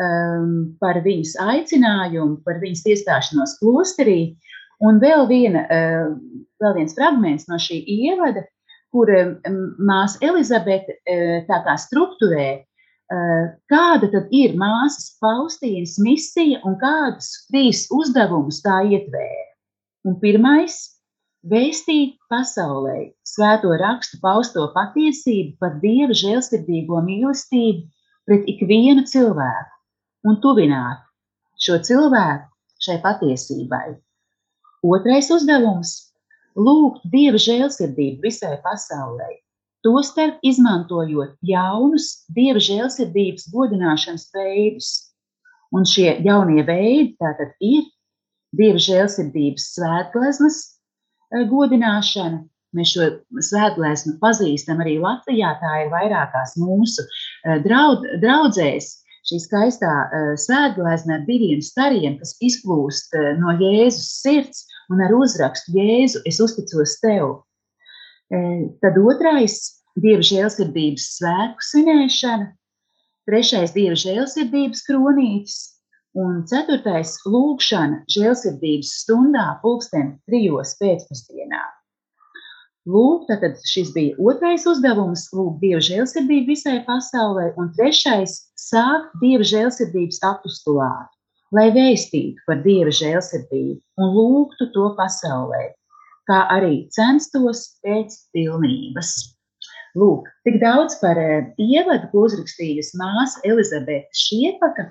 um, 0.00 0.52
par 0.80 1.02
viņas 1.04 1.36
aicinājumu, 1.44 2.40
par 2.46 2.60
viņas 2.62 2.86
iestāšanos 2.94 3.58
klosterī, 3.60 4.36
un 4.84 5.02
vēl, 5.02 5.26
viena, 5.28 5.66
uh, 5.66 6.46
vēl 6.62 6.78
viens 6.80 6.96
fragments 6.96 7.50
no 7.50 7.60
šī 7.60 7.82
ievada, 7.98 8.46
kur 8.94 9.12
um, 9.12 9.60
māsa 9.84 10.22
Elizabete 10.24 10.96
uh, 10.96 11.44
tā 11.50 11.60
kā 11.66 11.76
strukturē 11.76 12.48
Eh, 12.50 12.67
kāda 13.08 14.10
tad 14.12 14.28
ir 14.36 14.56
māsas 14.60 15.16
Faustīnas 15.22 15.96
misija 16.02 16.60
un 16.68 16.76
kādus 16.80 17.46
trīs 17.48 17.86
uzdevumus 17.90 18.60
tā 18.64 18.82
ietvēra. 18.84 19.46
Un 20.04 20.18
pirmais- 20.20 20.76
vēstīt 21.52 22.18
pasaulē 22.30 23.12
svēto 23.24 23.72
rakstu 23.80 24.20
pausto 24.20 24.66
patiesību 24.74 25.56
par 25.58 25.80
Dieva 25.80 26.12
žēlsirdīgo 26.12 27.00
mīlestību 27.06 27.88
pret 28.26 28.44
ikvienu 28.52 29.06
cilvēku 29.08 30.28
un 30.28 30.40
tuvināt 30.44 31.00
šo 31.56 31.78
cilvēku 31.80 32.46
šai 32.84 33.00
patiesībai. 33.02 33.96
Otrais 34.84 35.30
uzdevums- 35.30 36.12
lūgt 36.66 37.08
Dieva 37.10 37.40
žēlsirdību 37.40 38.20
visai 38.22 38.56
pasaulē, 38.62 39.30
tostarp 39.86 40.40
izmantojot 40.46 41.36
jaunus 41.46 42.24
dieva 42.34 42.62
žēlsirdības 42.62 43.50
godināšanas 43.54 44.28
veidus. 44.34 44.90
Un 45.74 45.84
šie 45.84 46.14
jaunie 46.24 46.62
veidi 46.64 47.12
tātad 47.20 47.52
ir 47.60 47.84
Dieva 48.56 48.80
žēlsirdības 48.80 49.66
svētgleznas 49.74 50.60
eh, 50.64 51.44
godināšana. 51.50 52.46
Mēs 52.76 52.92
šo 52.94 53.08
svētgleznu 53.44 54.18
pazīstam 54.22 54.80
arī 54.84 54.98
Latvijā. 55.00 55.54
Tā 55.60 55.74
ir 55.84 55.92
vairākās 55.92 56.56
mūsu 56.60 57.04
eh, 57.04 57.60
draud, 57.64 58.06
draudzēs. 58.24 58.94
Šī 59.28 59.36
skaistā 59.42 59.88
uh, 59.92 60.28
svētglezna 60.40 61.18
ar 61.18 61.24
diviem 61.26 61.58
stariem, 61.60 62.14
kas 62.16 62.30
izplūst 62.40 63.12
no 63.36 63.52
Jēzus 63.60 64.06
sirds 64.22 64.62
un 64.88 65.02
ar 65.04 65.12
uzrakstu 65.12 65.74
Jēzu, 65.74 66.22
es 66.24 66.38
uzticos 66.40 66.94
tev. 67.02 67.34
Uh, 68.28 68.68
tad 68.82 68.98
otrais- 69.00 69.60
Dieva 70.02 70.22
žēlsirdības 70.22 71.08
svētku 71.16 71.64
svinēšana, 71.64 72.52
trešais- 73.26 73.72
Dieva 73.78 73.96
žēlsirdības 73.98 74.84
kronītis, 74.86 75.56
Un 76.18 76.40
ceturtais- 76.50 77.18
lūkšana 77.32 78.00
žēlsirdības 78.10 78.92
stundā, 79.02 79.44
pulksten 79.62 80.16
trijos 80.26 80.72
pēcpusdienā. 80.80 81.60
Lūk, 82.88 83.26
tātad 83.28 83.60
šis 83.68 83.92
bija 83.92 84.16
otrais 84.16 84.64
uzdevums- 84.66 85.26
lūgt 85.36 85.60
Dieva 85.60 85.82
žēlsirdību 85.84 86.48
visai 86.54 86.78
pasaulē, 86.88 87.52
un 87.60 87.70
trešais- 87.76 88.34
sākt 88.70 89.12
Dieva 89.20 89.44
žēlsirdības 89.44 90.18
apustulātu, 90.30 91.12
lai 91.52 91.68
vēstītu 91.76 92.40
par 92.48 92.64
Dieva 92.64 92.90
žēlsirdību 92.90 93.78
un 93.98 94.14
lūgtu 94.16 94.72
to 94.72 94.88
pasaulē, 94.98 95.74
kā 96.28 96.44
arī 96.54 96.86
censtos 96.94 97.64
pēc 97.84 98.14
pilnības. 98.36 99.16
Lūk, 99.98 100.28
tik 100.46 100.60
daudz 100.62 100.98
par 101.00 101.18
eh, 101.18 101.48
ievadu, 101.58 102.10
ko 102.12 102.28
uzrakstījusi 102.28 103.00
māsa 103.00 103.40
Elizabete 103.48 104.12
Šiepaka, 104.14 104.90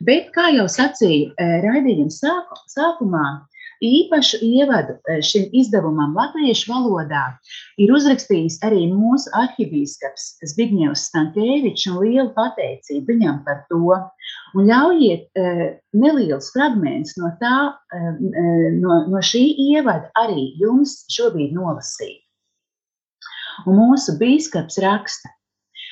Bet, 0.00 0.30
kā 0.32 0.46
jau 0.54 0.64
sacīju 0.72 1.34
e, 1.36 1.46
raidījuma 1.60 2.32
sākumā, 2.72 3.24
īpašu 3.84 4.40
ievadu 4.44 4.96
e, 5.08 5.18
šim 5.24 5.48
izdevumam 5.56 6.12
latviešu 6.16 6.70
valodā 6.72 7.22
ir 7.80 7.92
uzrakstījis 7.96 8.60
arī 8.66 8.86
mūsu 8.92 9.32
arhibīskaps 9.40 10.26
Zbigņevs 10.52 11.06
Stankēvičs 11.10 11.88
un 11.90 11.98
lielu 12.04 12.28
pateicību 12.36 13.12
viņam 13.12 13.42
par 13.46 13.64
to. 13.72 13.98
Un 14.54 14.68
ļaujiet 14.68 15.28
e, 15.38 15.66
neliels 15.96 16.52
fragments 16.54 17.16
no, 17.20 17.32
tā, 17.40 17.56
no, 18.78 19.02
no 19.10 19.24
šī 19.24 19.44
ievada 19.70 20.10
arī 20.18 20.50
jums 20.60 21.00
šobrīd 21.12 21.54
nolasīt. 21.56 22.20
Un 23.68 23.76
mūsu 23.76 24.16
bīskaps 24.20 24.80
raksta, 24.80 25.32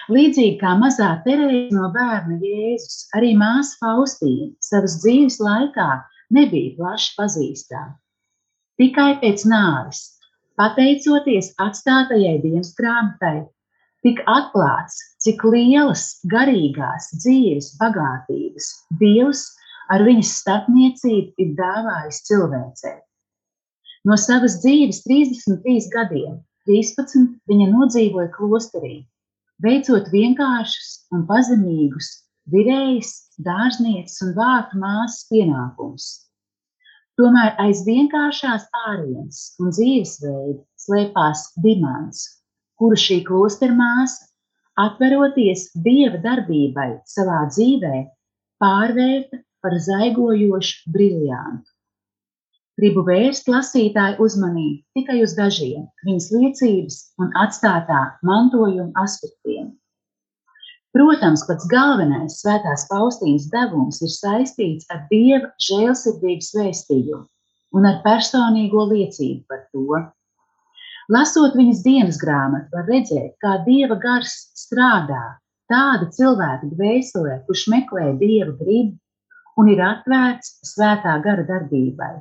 Līdzīgi 0.09 0.57
kā 0.63 0.71
mazā 0.81 1.09
Terēza 1.25 1.75
no 1.77 1.91
bērna 1.93 2.39
Jēzus, 2.41 3.11
arī 3.19 3.35
māsa 3.37 3.77
Faustīna 3.83 4.55
savas 4.65 4.95
dzīves 5.03 5.37
laikā 5.45 5.89
nebija 6.35 6.77
plaši 6.77 7.15
pazīstama. 7.19 7.97
Tikai 8.79 9.13
pēc 9.23 9.45
nāves, 9.51 10.03
pateicoties 10.59 11.53
atstātajai 11.63 12.37
dienas 12.43 12.75
grāmatai, 12.79 13.49
tika 14.07 14.25
atklāts, 14.31 14.99
cik 15.25 15.43
lielas 15.53 16.05
garīgās 16.31 17.11
dzīves 17.17 17.73
bagātības 17.81 18.71
Dievs 19.01 19.45
ar 19.93 20.05
viņas 20.07 20.35
starpniecību 20.43 21.43
ir 21.43 21.55
dāvājis 21.59 22.23
cilvēcei. 22.29 22.97
No 24.07 24.17
savas 24.21 24.61
dzīves 24.63 25.03
33 25.09 25.91
gadiem 25.95 26.39
13 26.69 27.27
viņa 27.51 27.67
nodzīvoja 27.73 28.31
klosterī, 28.37 29.01
veicot 29.65 30.11
vienkāršus 30.13 30.91
un 31.17 31.25
pazemīgus 31.27 32.13
virējas, 32.53 33.13
dārznieces 33.45 34.23
un 34.27 34.35
vārtu 34.39 34.81
māsas 34.83 35.27
pienākumus. 35.31 36.09
Tomēr 37.19 37.57
aiz 37.63 37.83
vienkāršās 37.87 38.69
ārienes 38.87 39.41
un 39.59 39.73
dzīvesveida 39.75 40.61
slēpās 40.85 41.49
dimants, 41.65 42.21
kuru 42.79 42.99
šī 43.05 43.23
klostera 43.27 43.75
māsa, 43.75 44.29
atveroties 44.79 45.67
dieva 45.87 46.21
darbībai 46.23 46.93
savā 47.11 47.41
dzīvē, 47.51 48.05
pārvērta 48.63 49.43
par 49.63 49.75
zaigojošu 49.89 50.93
briljantu. 50.95 51.67
Gribu 52.79 53.03
vērst 53.09 53.49
lasītāju 53.51 54.23
uzmanību 54.23 55.01
tikai 55.01 55.17
uz 55.25 55.33
dažiem 55.35 55.89
viņas 56.07 56.29
liecības 56.35 56.99
un 57.19 57.33
atstātā 57.43 58.03
mantojuma 58.29 58.93
aspektiem. 59.03 59.58
Protams, 60.97 61.43
pats 61.45 61.67
galvenais 61.69 62.39
svētās 62.41 62.87
Faustīnas 62.89 63.49
devums 63.53 63.99
ir 64.05 64.13
saistīts 64.13 64.89
ar 64.95 65.03
dieva 65.11 65.51
žēlsirdības 65.67 66.55
vēstījumu 66.57 67.27
un 67.77 67.89
ar 67.91 67.99
personīgo 68.07 68.87
liecību 68.93 69.45
par 69.53 69.67
to. 69.73 70.01
Lasot 71.13 71.57
viņas 71.61 71.83
dienas 71.85 72.21
grāmatu, 72.23 72.69
var 72.73 72.89
redzēt, 72.89 73.37
kā 73.45 73.59
dieva 73.69 73.99
gars 74.01 74.35
strādā 74.57 75.23
tāda 75.69 76.09
cilvēka 76.17 76.73
dvēselē, 76.73 77.39
kurš 77.47 77.69
meklē 77.73 78.09
dieva 78.23 78.57
gribu 78.57 78.97
un 79.61 79.69
ir 79.73 79.85
atvērts 79.85 80.57
svētā 80.73 81.19
gara 81.25 81.45
darbībai. 81.49 82.15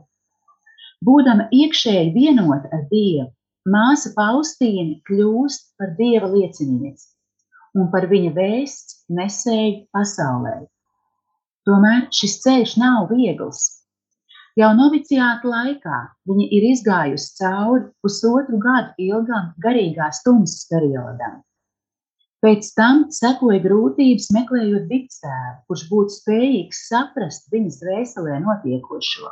Būdama 1.07 1.47
iekšēji 1.53 2.15
vienota 2.15 2.71
ar 2.73 2.87
Dievu, 2.91 3.29
māsa 3.69 4.11
Faustīna 4.15 4.97
kļūst 5.07 5.69
par 5.79 5.93
Dieva 5.99 6.31
liecinieci 6.31 7.13
un 7.77 7.89
par 7.93 8.07
viņa 8.11 8.33
vēsts 8.35 9.01
nesēju 9.13 9.87
pasaulē. 9.95 10.57
Tomēr 11.67 12.07
šis 12.15 12.39
ceļš 12.43 12.77
nav 12.81 13.09
viegls. 13.11 13.65
Jau 14.57 14.71
noviciāta 14.73 15.45
laikā 15.45 15.97
viņa 16.29 16.45
ir 16.57 16.63
izgājusi 16.71 17.33
cauri 17.37 17.83
pusotru 18.01 18.57
gadu 18.63 19.09
ilgam 19.09 19.51
garīgās 19.61 20.23
tumsas 20.25 20.63
periodam. 20.71 21.43
Pēc 22.41 22.69
tam 22.77 23.03
sekoja 23.13 23.59
grūtības 23.63 24.29
meklējot 24.33 24.85
dikstēru, 24.89 25.55
kurš 25.69 25.83
būtu 25.89 26.15
spējīgs 26.19 26.83
saprast 26.89 27.49
viņas 27.53 27.79
dvēselē 27.81 28.37
notiekošo. 28.43 29.31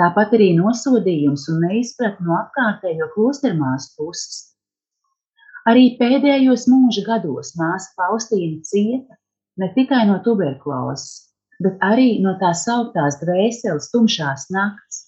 Tāpat 0.00 0.36
arī 0.36 0.50
nosodījums 0.56 1.46
un 1.52 1.64
neizpratne 1.66 2.28
no 2.28 2.36
apkārtējo 2.38 3.10
klostermāsu 3.14 3.96
puses. 3.98 4.49
Arī 5.68 5.96
pēdējos 5.98 6.64
mūža 6.72 7.04
gados 7.06 7.52
māsa 7.60 7.92
Faustīna 7.98 8.62
cieta 8.64 9.18
ne 9.60 9.68
tikai 9.74 10.06
no 10.08 10.16
tuberkulozes, 10.24 11.32
bet 11.60 11.76
arī 11.84 12.20
no 12.24 12.36
tā 12.40 12.54
sauktās 12.56 13.18
dvēseles 13.20 13.90
tumšās 13.92 14.48
nakts. 14.54 15.04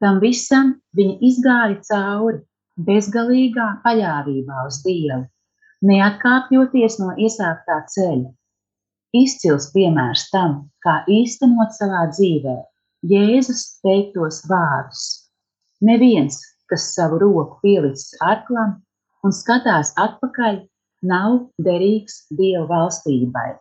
Tam 0.00 0.20
visam 0.22 0.78
viņa 0.96 1.16
izgāja 1.28 1.76
cauri 1.90 2.40
bezgalīgā 2.86 3.68
paļāvībā 3.84 4.64
uz 4.70 4.80
Dievu, 4.86 5.26
neatkāpjoties 5.84 6.96
no 7.02 7.12
iesāktā 7.20 7.82
ceļa. 7.92 8.30
Izcils 9.20 9.68
piemērs 9.74 10.28
tam, 10.32 10.70
kā 10.84 11.02
īstenot 11.10 11.74
savā 11.76 12.06
dzīvēm 12.14 12.64
Jēzus 13.10 13.80
teiktos 13.84 14.42
vārdus. 14.48 15.04
Neviens, 15.84 16.38
kas 16.70 16.92
savu 16.94 17.18
roku 17.20 17.58
pielicis 17.64 18.16
arklam 18.20 18.78
un 19.26 19.34
skatās 19.34 19.94
atpakaļ, 20.00 20.62
nav 21.06 21.36
derīgs 21.64 22.26
Dieva 22.36 22.66
valstībai. 22.68 23.54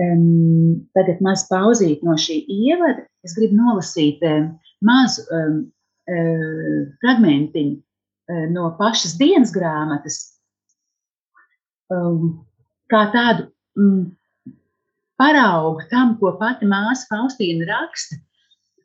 Um, 0.00 0.88
tagad 0.96 1.20
maz 1.22 1.44
pauzīt 1.46 2.02
no 2.02 2.16
šī 2.18 2.40
ievada. 2.50 3.04
Es 3.22 3.36
gribu 3.36 3.60
nolasīt 3.60 4.24
um, 4.26 4.48
mazu 4.82 5.22
um, 5.30 5.60
um, 6.10 6.80
fragmentiņu 7.02 7.76
um, 7.76 8.48
no 8.56 8.72
pašas 8.80 9.14
dienas 9.20 9.52
grāmatas, 9.54 10.18
um, 11.94 12.40
kā 12.90 13.04
tādu 13.14 13.46
um, 13.78 14.10
paraugu 15.20 15.86
tam, 15.92 16.16
ko 16.18 16.34
pati 16.40 16.66
māsa 16.66 17.06
Faustīna 17.12 17.68
raksta, 17.70 18.18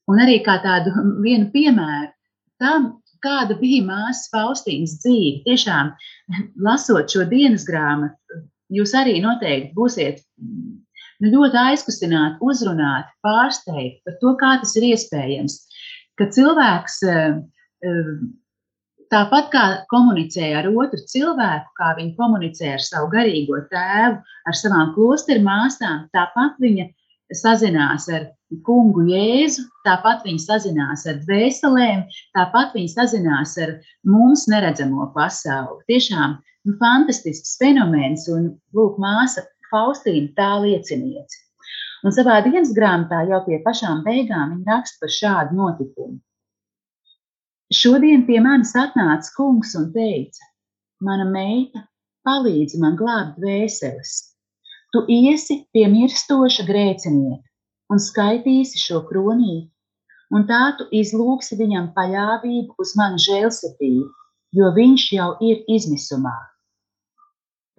un 0.10 0.21
arī 0.21 0.39
kā 0.45 0.60
tādu 0.62 0.93
vienu 1.23 1.49
piemēru 1.53 2.12
tam, 2.62 2.91
kāda 3.23 3.58
bija 3.60 3.86
māsas 3.88 4.29
Faustīnas 4.34 4.97
dzīve. 5.03 5.43
Tiešām, 5.47 5.93
lasot 6.65 7.12
šo 7.13 7.25
dienas 7.29 7.67
grāmatu, 7.67 8.41
jūs 8.73 8.95
arī 8.97 9.19
noteikti 9.23 9.73
būsiet 9.77 10.21
nu, 10.39 11.32
ļoti 11.36 11.62
aizkustināti, 11.63 12.39
uzrunāti, 12.45 13.15
pārsteigti 13.25 14.03
par 14.05 14.19
to, 14.21 14.36
kā 14.41 14.58
tas 14.63 14.75
ir 14.79 14.91
iespējams. 14.91 15.62
Ka 16.19 16.27
cilvēks 16.36 17.01
Tāpat 19.10 19.47
kā 19.49 19.62
komunicēja 19.89 20.60
ar 20.60 20.67
otru 20.69 20.99
cilvēku, 21.10 21.71
kā 21.79 21.93
viņa 21.97 22.12
komunicēja 22.17 22.75
ar 22.77 22.84
savu 22.86 23.08
garīgo 23.10 23.58
tēvu, 23.71 24.19
ar 24.21 24.58
savām 24.58 24.91
klosteru 24.93 25.41
māsām, 25.47 26.03
tāpat 26.13 26.60
viņa 26.62 26.86
sazinās 27.39 28.05
ar 28.13 28.27
kungu 28.66 29.06
Jēzu, 29.10 29.66
tāpat 29.86 30.24
viņa 30.26 30.42
sazinās 30.44 31.06
ar 31.10 31.20
dvēselēm, 31.26 32.06
tāpat 32.38 32.74
viņa 32.76 32.94
sazinās 32.96 33.56
ar 33.62 33.76
mums 34.08 34.48
neredzamo 34.50 35.10
pasauli. 35.16 35.84
Tiešām 35.92 36.38
nu, 36.66 36.76
fantastisks 36.82 37.58
fenomens, 37.62 38.28
un 38.32 38.52
lūk, 38.76 38.98
māsa 39.02 39.46
Faustīna 39.70 40.34
tā 40.34 40.50
liecinieci. 40.64 41.44
Un 42.02 42.16
savā 42.16 42.40
dienas 42.42 42.72
grāmatā 42.74 43.22
jau 43.30 43.44
pie 43.46 43.60
pašām 43.62 44.02
beigām 44.06 44.56
viņa 44.56 44.72
raksta 44.72 45.04
par 45.04 45.14
šādu 45.14 45.58
notikumu. 45.60 46.18
Šodien 47.70 48.24
pie 48.26 48.40
manis 48.42 48.72
atnāca 48.74 49.30
kungs 49.36 49.76
un 49.78 49.92
teica: 49.94 50.48
Mana 51.06 51.28
meita 51.30 51.84
palīdz 52.26 52.80
man 52.82 52.98
glābt 52.98 53.38
dvēseles. 53.38 54.16
Tu 54.90 55.04
iesi 55.20 55.60
pie 55.70 55.86
mirstoša 55.92 56.66
grēcinieka 56.66 57.49
un 57.89 58.02
skaitīsi 58.02 58.80
šo 58.82 59.02
kronīti, 59.10 59.69
un 60.34 60.45
tā 60.49 60.62
tu 60.78 60.86
izlūksi 60.93 61.58
viņam 61.60 61.91
paļāvību 61.95 62.78
uz 62.84 62.93
manu 62.99 63.21
žēlsirdību, 63.25 64.10
jo 64.60 64.71
viņš 64.75 65.06
jau 65.15 65.30
ir 65.45 65.63
izmisumā. 65.78 66.38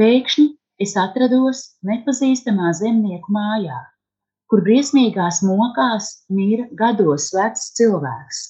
Pēkšņi 0.01 0.46
es 0.83 0.96
atrados 0.96 1.62
nepazīstamā 1.87 2.73
zemnieku 2.79 3.35
mājā, 3.37 3.79
kur 4.51 4.64
briesmīgās 4.66 5.42
mokās 5.46 6.11
mīra 6.33 6.66
gados 6.79 7.29
vecs 7.37 7.68
cilvēks. 7.79 8.40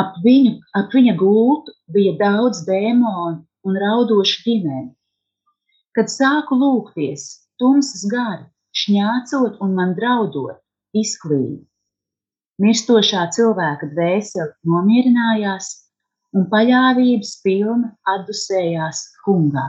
Ap, 0.00 0.14
viņu, 0.24 0.54
ap 0.78 0.94
viņa 0.94 1.16
gultu 1.18 1.74
bija 1.92 2.14
daudz 2.20 2.62
dēmonu 2.68 3.42
un 3.66 3.78
raudošu 3.82 4.44
ģimeni. 4.46 4.92
Kad 5.98 6.08
sāku 6.12 6.56
lūgties, 6.56 7.26
tumsas 7.60 8.06
gari, 8.08 8.46
šņācot 8.80 9.58
un 9.64 9.74
man 9.76 9.96
draudot, 9.98 10.60
izklīja. 10.96 11.60
Mirstošā 12.60 13.26
cilvēka 13.32 13.88
dvēsele 13.94 14.52
nomierinājās 14.68 15.70
un 16.36 16.44
paļāvības 16.50 17.30
pilna 17.44 17.94
atdusējās 18.12 19.00
kungā. 19.24 19.68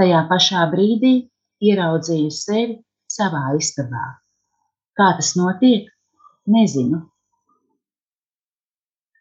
Tajā 0.00 0.22
pašā 0.30 0.64
brīdī 0.72 1.14
ieraudzīju 1.62 2.32
sevi 2.34 2.78
savā 3.12 3.52
istabā. 3.58 4.06
Kā 4.98 5.12
tas 5.18 5.34
notiek? 5.38 5.90
Nezinu. 6.50 6.98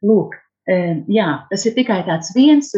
Lūk, 0.04 0.34
jā, 1.08 1.28
tas 1.52 1.64
ir 1.70 1.76
tikai 1.78 2.02
tāds 2.08 2.34
viens 2.36 2.74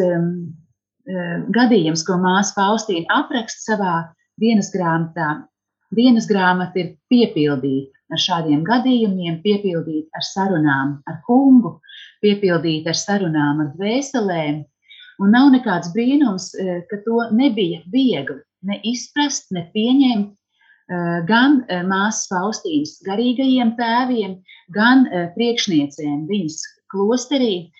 gadījums, 1.55 2.03
ko 2.05 2.19
māsa 2.21 2.53
Faustīna 2.57 3.09
apraksta 3.23 3.71
savā 3.71 3.95
dienas 4.41 4.69
grāmatā. 4.73 5.45
Dienas 5.93 6.25
grāmata 6.29 6.81
ir 6.81 6.93
piepildīta 7.11 7.93
ar 8.13 8.21
šādiem 8.21 8.63
gadījumiem, 8.65 9.41
piepildīta 9.43 10.17
ar 10.17 10.25
sarunām 10.25 10.95
ar 11.09 11.19
kungu, 11.27 11.79
piepildīta 12.25 12.93
ar 12.93 12.99
sarunām 12.99 13.61
ar 13.63 13.69
dvēselēm. 13.77 14.63
Un 15.21 15.31
nav 15.31 15.51
nekāds 15.53 15.93
brīnums, 15.93 16.49
ka 16.89 16.97
to 17.05 17.29
nebija 17.31 17.81
viegli 17.93 18.41
ne 18.67 18.79
izprast, 18.83 19.47
ne 19.55 19.63
pieņemt 19.73 20.33
gan 21.29 21.61
māsas 21.89 22.27
Faustīnas 22.29 22.99
garīgajiem 23.05 23.73
tēviem, 23.79 24.35
gan 24.75 25.07
priekšniecēm 25.37 26.25
viņas 26.29 26.59
klosterī. 26.93 27.71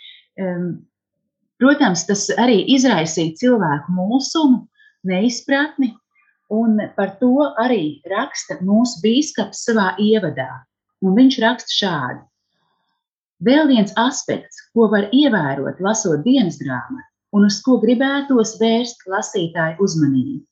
Protams, 1.62 2.06
tas 2.08 2.26
arī 2.42 2.64
izraisīja 2.76 3.36
cilvēku 3.42 3.94
mulsumu, 3.96 4.66
neizpratni, 5.06 5.94
un 6.54 6.78
par 6.96 7.16
to 7.20 7.50
arī 7.62 8.02
raksta 8.12 8.58
mūsu 8.62 9.02
bīskaps 9.04 9.66
savā 9.68 9.94
ievadā. 10.02 10.50
Un 11.04 11.16
viņš 11.18 11.38
raksta 11.44 11.76
šādi. 11.80 12.22
Vēl 13.46 13.68
viens 13.68 13.92
aspekts, 14.00 14.62
ko 14.74 14.88
var 14.90 15.10
ievērot, 15.14 15.82
lasot 15.84 16.24
dienas 16.24 16.58
grāmatu, 16.62 17.10
un 17.36 17.46
uz 17.50 17.60
ko 17.66 17.78
gribētos 17.82 18.56
vērst 18.62 19.04
lasītāju 19.12 19.84
uzmanību, 19.84 20.46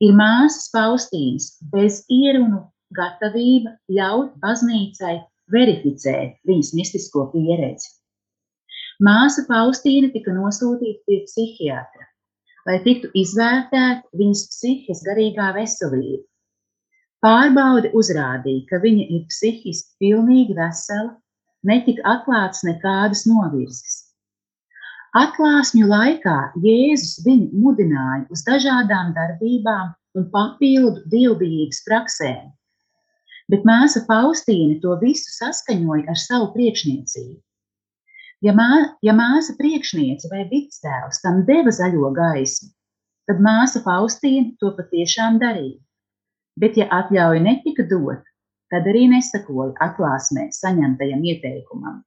ir 0.00 0.16
māsas 0.16 0.70
Faustīnas 0.72 1.50
bez 1.74 2.00
ierunu 2.08 2.64
gatavība 2.96 3.76
ļaut 3.92 4.32
baznīcai 4.40 5.18
verificēt 5.52 6.40
viņas 6.48 6.72
mistisko 6.78 7.28
pieredzi. 7.34 7.92
Māsa 9.02 9.44
Faustīna 9.44 10.08
tika 10.14 10.32
nosūtīta 10.32 11.04
pie 11.04 11.20
psihiatra, 11.26 12.06
lai 12.66 12.80
tiktu 12.84 13.10
izvērtēta 13.14 14.18
viņas 14.20 14.42
psihiskā 14.52 15.10
garīgā 15.10 15.52
veselība. 15.56 16.24
Pārbaude 17.24 17.92
uzrādīja, 17.96 18.66
ka 18.70 18.80
viņa 18.82 19.06
ir 19.16 19.22
psihiski 19.30 19.94
pilnīgi 20.02 20.56
vesela, 20.58 21.14
netika 21.66 22.04
atklāts 22.12 22.66
nekādas 22.66 23.24
novirzes. 23.30 24.02
Atklāsmju 25.16 25.86
laikā 25.88 26.36
Jēzus 26.60 27.22
viņu 27.24 27.62
mudināja 27.62 28.26
uz 28.34 28.42
dažādām 28.44 29.14
darbībām 29.16 29.94
un 30.18 30.28
papildu 30.34 31.06
dievbijīgas 31.12 31.80
praksēm, 31.86 32.50
bet 33.52 33.64
māsa 33.68 34.02
Faustīna 34.10 34.76
to 34.82 34.98
visu 35.00 35.32
saskaņoja 35.38 36.04
ar 36.12 36.20
savu 36.20 36.50
priekšniecību. 36.56 37.38
Ja, 38.46 38.52
mā, 38.54 38.70
ja 39.02 39.10
māsa 39.16 39.56
priekšniece 39.58 40.28
vai 40.30 40.44
vidstēvs 40.50 41.18
tam 41.24 41.40
deva 41.48 41.72
zaļo 41.74 42.12
gaismu, 42.14 42.68
tad 43.26 43.40
māsa 43.42 43.80
Faustīna 43.82 44.52
to 44.60 44.70
patiešām 44.76 45.40
darīja. 45.42 45.80
Bet, 46.60 46.76
ja 46.78 46.86
atļauja 46.94 47.42
netika 47.42 47.84
dot, 47.90 48.22
tad 48.70 48.86
arī 48.92 49.06
nesakoja 49.10 49.74
atklāsmē 49.86 50.46
saņemtajam 50.54 51.24
ieteikumam. 51.32 52.04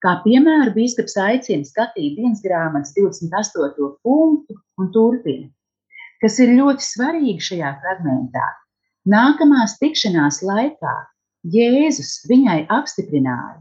Kā 0.00 0.12
piemēru 0.22 0.72
biskups 0.76 1.18
aicina 1.20 1.66
skatīt 1.66 2.14
dienas 2.20 2.44
grāmatas 2.44 2.94
28. 2.96 3.90
punktu 4.06 4.56
un 4.80 4.92
turpina, 4.94 5.50
kas 6.22 6.38
ir 6.40 6.54
ļoti 6.60 6.86
svarīgi 6.86 7.48
šajā 7.50 7.72
fragmentā. 7.82 8.46
Nākamās 9.10 9.80
tikšanās 9.82 10.44
laikā 10.46 10.94
Jēzus 11.52 12.20
viņai 12.30 12.62
apstiprināja, 12.72 13.60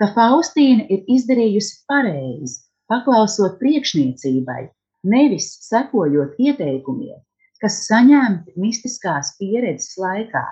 ka 0.00 0.10
Faustīna 0.16 0.86
ir 0.92 1.04
izdarījusi 1.12 1.78
pareizi, 1.88 2.60
paklausot 2.90 3.56
priekšniecībai, 3.60 4.66
nevis 5.12 5.48
sekojot 5.66 6.36
ieteikumiem, 6.42 7.18
kas 7.62 7.80
saņemti 7.86 8.54
mistiskās 8.60 9.32
pieredzes 9.40 9.96
laikā. 10.00 10.44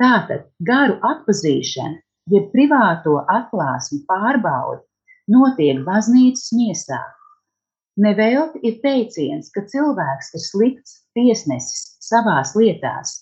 Tātad 0.00 0.46
garu 0.64 0.98
atpazīšana, 1.04 2.00
jeb 2.32 2.50
privāto 2.52 3.18
atklāsmu 3.32 4.02
pārbaude, 4.08 4.84
notiek 5.30 5.82
baznīcas 5.86 6.52
miesā. 6.56 7.00
Nevelti 8.00 8.62
ir 8.64 8.78
teiciens, 8.84 9.50
ka 9.52 9.64
cilvēks 9.68 10.32
ir 10.36 10.44
slikts 10.44 11.00
tiesnesis 11.16 11.98
savās 12.00 12.54
lietās, 12.56 13.16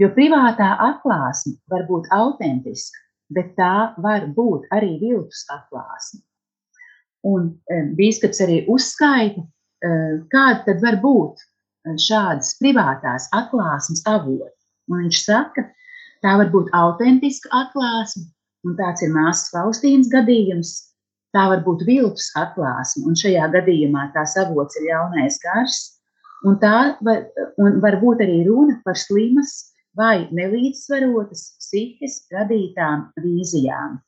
jo 0.00 0.10
privātā 0.16 0.72
atklāsme 0.88 1.54
var 1.72 1.86
būt 1.88 2.10
autentiska, 2.12 2.98
bet 3.34 3.54
tā 3.58 3.92
var 4.02 4.28
būt 4.36 4.68
arī 4.74 4.96
viltus 5.00 5.44
atklāsme. 5.52 6.22
Un 7.28 7.52
bīskaps 7.98 8.42
arī 8.44 8.62
uzskaita, 8.70 9.44
kāda 10.32 10.64
tad 10.66 10.82
var 10.82 10.98
būt 11.02 11.42
šādas 12.02 12.56
privātās 12.60 13.28
atklāsmes 13.34 14.02
avoti. 14.10 14.50
Un 14.90 15.04
viņš 15.04 15.22
saka, 15.24 15.66
tā 16.22 16.36
var 16.40 16.50
būt 16.52 16.70
autentiska 16.76 17.50
atklāsme, 17.54 18.26
un 18.66 18.76
tāds 18.78 19.02
ir 19.02 19.14
māsas 19.14 19.50
Faustīnas 19.54 20.10
gadījums. 20.12 20.74
Tā 21.32 21.46
var 21.48 21.62
būt 21.64 21.86
viltus 21.88 22.28
atklāsme, 22.36 23.06
un 23.08 23.16
šajā 23.16 23.46
gadījumā 23.54 24.10
tās 24.12 24.34
avots 24.36 24.76
ir 24.76 24.90
jaunais 24.90 25.38
gars, 25.40 25.78
un 26.44 26.58
tā 26.60 26.98
var, 27.00 27.22
un 27.56 27.78
var 27.80 27.96
būt 28.02 28.20
arī 28.20 28.42
runa 28.44 28.76
par 28.84 28.98
slimas 29.00 29.71
vai 29.98 30.26
nelīdzsvarotas 30.34 31.44
psihes 31.60 32.22
radītām 32.32 33.08
vīzijām. 33.22 33.98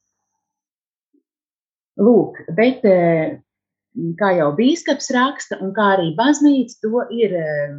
Lūk, 2.05 2.41
bet 2.57 2.87
eh, 2.91 3.37
kā 4.19 4.31
jau 4.39 4.51
bīskaps 4.57 5.13
raksta, 5.15 5.61
un 5.63 5.75
kā 5.77 5.93
arī 5.97 6.11
baznīca 6.19 6.81
to 6.83 7.05
ir 7.15 7.37
eh, 7.39 7.77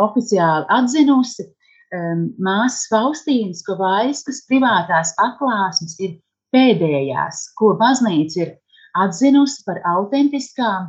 oficiāli 0.00 0.68
atzinusi, 0.72 1.44
eh, 1.92 2.22
māsas 2.40 2.86
Faustīnas 2.92 3.66
Kovaiskas 3.66 4.44
privātās 4.48 5.12
atklāsmes 5.20 5.98
ir 6.00 6.16
pēdējās, 6.54 7.50
ko 7.58 7.74
baznīca 7.80 8.40
ir 8.46 8.56
atzinusi 9.04 9.62
par 9.66 9.82
autentiskām 9.92 10.88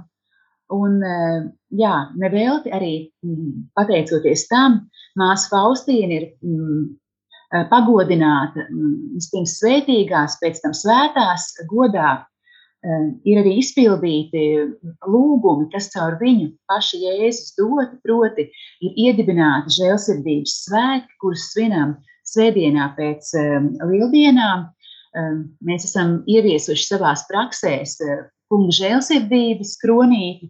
Un, 0.72 1.02
eh, 1.04 1.42
jā, 1.76 1.96
nevelti 2.16 2.72
arī 2.72 2.94
mm, 3.26 3.72
pateicoties 3.76 4.46
tam, 4.48 4.86
māsa 5.20 5.50
Faustīna 5.52 6.18
ir 6.18 6.28
mm, 6.44 6.84
pagodināta 7.72 8.66
mm, 8.68 8.92
vispirms 9.18 9.58
svētīgās, 9.60 10.38
pēc 10.42 10.62
tam 10.64 10.76
svētās 10.78 11.52
godā. 11.72 12.22
Ir 13.30 13.38
arī 13.38 13.60
izpildīti 13.62 14.40
lūgumi, 15.06 15.68
kas 15.70 15.92
caur 15.94 16.16
viņu 16.18 16.48
paši 16.66 17.04
Jēzus 17.04 17.52
dot, 17.60 17.92
proti, 18.02 18.48
ir 18.82 18.96
iedibināti 19.04 19.76
žēlsirdības 19.76 20.56
svētki, 20.64 21.14
kurus 21.22 21.44
svinam 21.52 21.92
svētdienā 22.26 22.88
pēc 22.98 23.30
lieldienām. 23.86 24.66
Mēs 25.62 25.86
esam 25.92 26.24
ieviesuši 26.26 26.88
savās 26.88 27.28
praksēs 27.30 28.00
kunga 28.50 28.74
žēlsirdības 28.80 29.76
kronīti, 29.84 30.50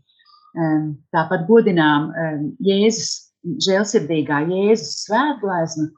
Tāpat 0.52 1.46
godinām 1.48 2.10
Jēzus, 2.60 3.31
žēlsirdīgā 3.44 4.44
Jēzus 4.50 5.06
svētgleznu. 5.08 5.90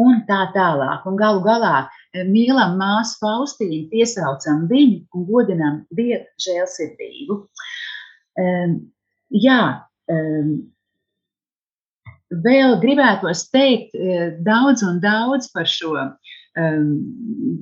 un 0.00 0.22
tā 0.28 0.46
tālāk. 0.54 1.04
Un 1.08 1.16
galu 1.18 1.42
galā 1.44 1.88
eh, 2.14 2.24
mīlam 2.24 2.76
māsu 2.80 3.18
Faustīnu, 3.20 3.88
piesaucam 3.90 4.66
viņu 4.70 5.02
un 5.14 5.26
godinam 5.28 5.80
Dievu 5.90 6.24
žēlsirdību. 6.40 7.36
Um, 8.40 8.76
jā, 9.34 9.60
um, 10.08 10.52
vēl 12.46 12.78
gribētos 12.80 13.48
teikt 13.52 13.96
uh, 13.98 14.30
daudz 14.46 14.86
un 14.86 15.02
daudz 15.02 15.50
par 15.52 15.68
šo 15.68 15.96
um, 15.98 16.86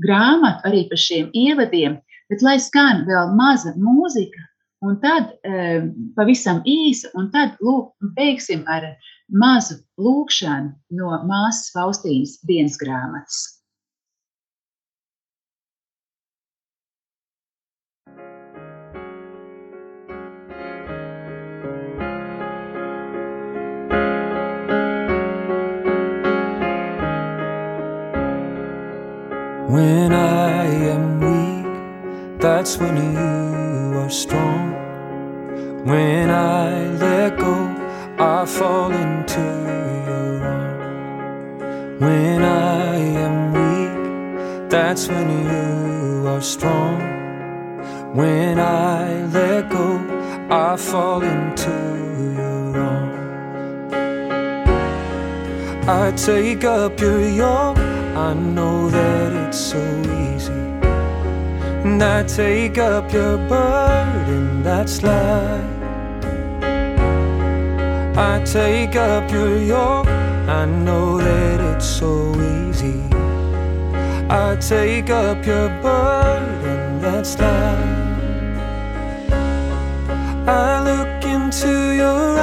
grāmatu, 0.04 0.68
arī 0.68 0.84
par 0.92 1.00
šiem 1.00 1.32
ievadiem, 1.32 1.98
bet 2.30 2.44
lai 2.44 2.58
skan 2.62 3.06
vēl 3.08 3.34
maza 3.38 3.74
mūzika, 3.80 4.47
un 4.84 4.98
tad 5.02 5.34
um, 5.46 5.92
pavisam 6.16 6.62
īsa, 6.66 7.10
un 7.18 7.30
tad 7.34 7.58
lūk, 7.64 7.92
beigsim 8.16 8.64
ar 8.70 8.86
mazu 9.28 9.80
lūkšanu 9.98 10.74
no 10.98 11.12
māsas 11.28 11.72
Faustīnas 11.74 12.38
dienas 12.46 12.78
grāmatas. 12.80 13.58
When 29.68 30.14
I 30.14 30.27
take 56.24 56.64
up 56.64 57.00
your 57.00 57.20
yoke, 57.20 57.78
I 57.78 58.34
know 58.34 58.90
that 58.90 59.32
it's 59.46 59.58
so 59.58 59.78
easy. 60.26 60.52
And 61.84 62.02
I 62.02 62.24
take 62.24 62.76
up 62.78 63.12
your 63.12 63.38
burden, 63.48 64.62
that's 64.62 65.02
light. 65.02 65.78
I 68.16 68.42
take 68.44 68.96
up 68.96 69.30
your 69.30 69.56
yoke. 69.58 70.08
I 70.48 70.64
know 70.64 71.18
that 71.18 71.60
it's 71.60 71.86
so 71.86 72.32
easy. 72.34 73.00
I 74.28 74.56
take 74.60 75.10
up 75.10 75.46
your 75.46 75.68
burden 75.80 77.00
that's 77.00 77.38
light. 77.38 78.08
I 80.48 80.82
look 80.82 81.24
into 81.24 81.94
your 81.94 82.37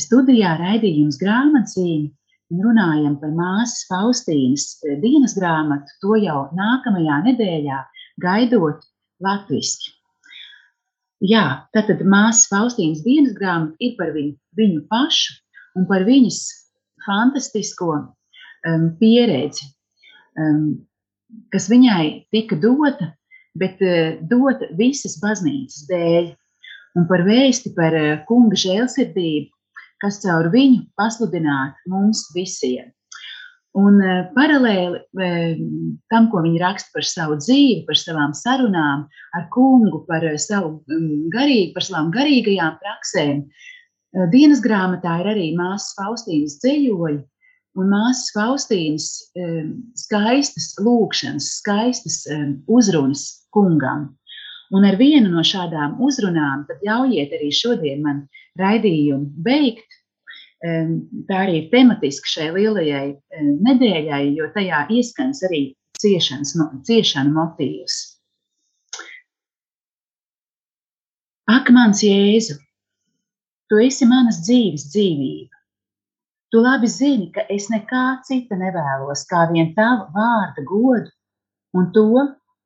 studijā 0.00 0.54
raidījums 0.60 1.18
grāmatzīme 1.20 2.12
un 2.52 2.62
runājam 2.66 3.16
par 3.20 3.32
māsas 3.34 3.84
Faustīnas 3.90 4.66
eh, 4.84 4.96
dienas 5.02 5.36
grāmatu, 5.38 5.90
to 6.02 6.18
jau 6.22 6.46
nākamajā 6.56 7.20
nedēļā 7.30 7.80
gaidot 8.22 8.84
latviski. 9.24 9.94
Jā, 11.24 11.64
tātad 11.72 12.02
māsas 12.04 12.50
Faustīnas 12.50 13.04
dienas 13.04 13.36
grāmata 13.38 13.76
ir 13.80 13.94
par 13.98 14.12
viņu, 14.16 14.34
viņu 14.58 14.84
pašu 14.90 15.38
un 15.78 15.88
par 15.88 16.04
viņas 16.06 16.40
fantastisko 17.04 17.90
um, 17.96 18.88
pieredzi, 19.00 19.70
um, 20.40 20.84
kas 21.54 21.68
viņai 21.72 22.26
tika 22.34 22.58
dota, 22.60 23.12
bet 23.58 23.80
uh, 23.84 24.18
dota 24.30 24.68
visas 24.78 25.16
baznīcas 25.22 25.86
dēļ 25.90 26.30
un 26.98 27.08
par 27.10 27.24
vēsti 27.26 27.74
par 27.78 27.96
uh, 27.98 28.14
kunga 28.28 28.58
žēlsirdību, 28.58 29.53
kas 30.04 30.20
caur 30.20 30.50
viņu 30.52 30.84
pasludinātu 31.00 31.90
mums 31.92 32.28
visiem. 32.36 32.92
Un 33.74 33.96
uh, 33.98 34.28
paralēli 34.36 35.00
uh, 35.00 35.54
tam, 36.12 36.28
ko 36.30 36.44
viņi 36.44 36.60
raksta 36.62 36.94
par 36.94 37.06
savu 37.10 37.40
dzīvi, 37.40 37.82
par 37.88 37.98
savām 37.98 38.34
sarunām 38.38 39.08
ar 39.34 39.46
kungu, 39.54 40.04
par 40.06 40.22
uh, 40.28 40.36
savu 40.38 40.76
um, 40.94 41.08
garīgu, 41.34 41.72
par 41.74 41.86
savām 41.86 42.12
garīgajām 42.14 42.76
praksēm, 42.82 43.46
dienas 44.30 44.60
grāmatā 44.62 45.16
ir 45.24 45.28
arī 45.32 45.46
māsas 45.58 45.96
Faustīnas 45.98 46.60
ceļoļi 46.62 47.18
un 47.82 47.88
māsas 47.90 48.28
Faustīnas 48.30 49.08
skaistas 49.98 50.68
lūkšanas, 50.78 51.48
skaistas 51.56 52.20
uzrunas 52.70 53.24
kungam. 53.50 54.12
Un 54.70 54.86
ar 54.86 54.94
vienu 55.00 55.32
no 55.32 55.42
šādām 55.42 55.98
uzrunām, 56.02 56.62
tad 56.68 56.86
ļaujiet 56.86 57.34
arī 57.34 57.50
šodien 57.50 58.06
man 58.06 58.22
raidījumu 58.60 59.44
beigt. 59.46 59.93
Tā 60.64 61.38
arī 61.44 61.58
ir 61.58 61.70
tematiska 61.72 62.30
šai 62.30 62.46
lielajai 62.54 63.08
nedēļai, 63.66 64.22
jo 64.38 64.46
tajā 64.54 64.86
ieskans 64.96 65.42
arī 65.44 65.74
ciešanas, 66.00 66.54
mo- 66.56 66.70
ciešanu 66.88 67.34
motīvs. 67.36 67.96
Ak, 71.52 71.68
mans 71.68 72.00
Jēzu, 72.00 72.56
tu 73.68 73.80
esi 73.84 74.08
manas 74.08 74.40
dzīves 74.46 74.86
dzīvība. 74.94 75.60
Tu 76.48 76.62
labi 76.62 76.88
zini, 76.88 77.28
ka 77.34 77.44
es 77.50 77.68
nekā 77.68 78.22
cita 78.24 78.56
nevēlos, 78.56 79.26
kā 79.28 79.44
vien 79.52 79.74
tavu 79.76 80.06
vārda 80.14 80.64
godu 80.64 81.10
un 81.76 81.90
to, 81.92 82.06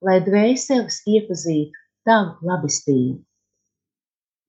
lai 0.04 0.20
dvēseles 0.22 1.00
iepazītu 1.08 1.74
tavu 2.06 2.46
labestību. 2.46 3.18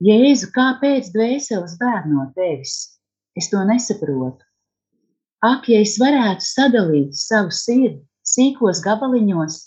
Jēzu, 0.05 0.51
kāpēc 0.53 1.09
dvēseles 1.15 1.79
bēg 1.81 2.05
no 2.13 2.29
tevis? 2.35 2.98
Es 3.39 3.47
to 3.51 3.63
nesaprotu. 3.63 4.43
Ak, 5.39 5.69
ja 5.71 5.79
es 5.85 5.95
varētu 6.01 6.43
sadalīt 6.43 7.15
savu 7.15 7.53
sirdi 7.55 8.01
sīkos 8.27 8.81
gabaliņos 8.83 9.59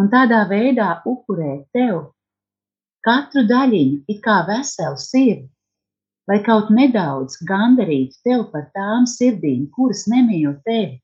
un 0.00 0.08
tādā 0.12 0.40
veidā 0.48 0.88
upurēt 1.10 1.66
tev 1.76 1.98
katru 3.04 3.44
daļiņu, 3.50 3.98
it 4.08 4.22
kā 4.24 4.38
veselu 4.48 4.96
sirdi, 5.00 5.50
lai 6.30 6.38
kaut 6.46 6.70
nedaudz 6.72 7.36
gandarītu 7.44 8.16
tev 8.24 8.46
par 8.52 8.70
tām 8.76 9.04
sirdīm, 9.10 9.66
kuras 9.76 10.06
nemīl 10.08 10.54
tevi. 10.64 10.96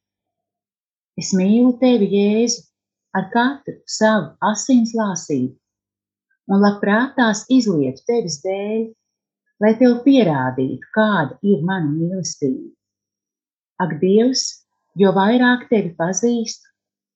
Es 1.21 1.35
mīlu 1.37 1.75
tevi, 1.83 2.09
Jēzu, 2.15 2.65
ar 3.13 3.29
katru 3.35 3.77
savu 3.85 4.31
asins 4.49 4.95
lāsību, 4.97 5.53
un 6.49 6.65
labprāt 6.65 7.13
tās 7.19 7.45
izlietu 7.53 8.07
tevis 8.09 8.41
dēļ, 8.47 8.87
lai 9.61 9.75
tev 9.81 10.01
pierādītu, 10.07 10.89
kāda 10.97 11.37
ir 11.45 11.63
mana 11.67 11.91
mīlestība. 11.93 12.73
Ak, 13.81 13.97
Dievs, 14.01 14.45
jo 15.01 15.13
vairāk 15.17 15.69
tevi 15.71 15.95
pazīstu, 15.97 16.67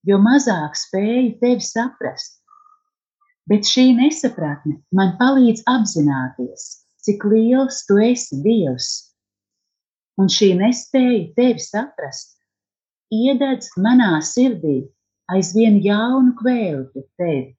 jo 0.09 0.21
mazāk 0.21 0.77
spēju 0.79 1.35
tevi 1.41 1.65
saprast. 1.65 2.41
Bet 3.49 3.69
šī 3.69 3.91
nesapratne 3.97 4.79
man 4.97 5.17
palīdz 5.21 5.65
apzināties, 5.69 6.69
cik 7.05 7.25
liels 7.29 7.83
tu 7.89 7.99
esi 8.01 8.41
Dievs. 8.45 8.93
Un 10.21 10.31
šī 10.33 10.55
nespēja 10.61 11.27
tevi 11.37 11.61
saprast, 11.61 12.37
iededz 13.13 13.73
manā 13.77 14.17
sirdī 14.25 14.85
aizvien 15.33 15.81
jaunu 15.85 16.33
kvēlu 16.39 16.87
pret 16.93 17.09
tevi. 17.21 17.51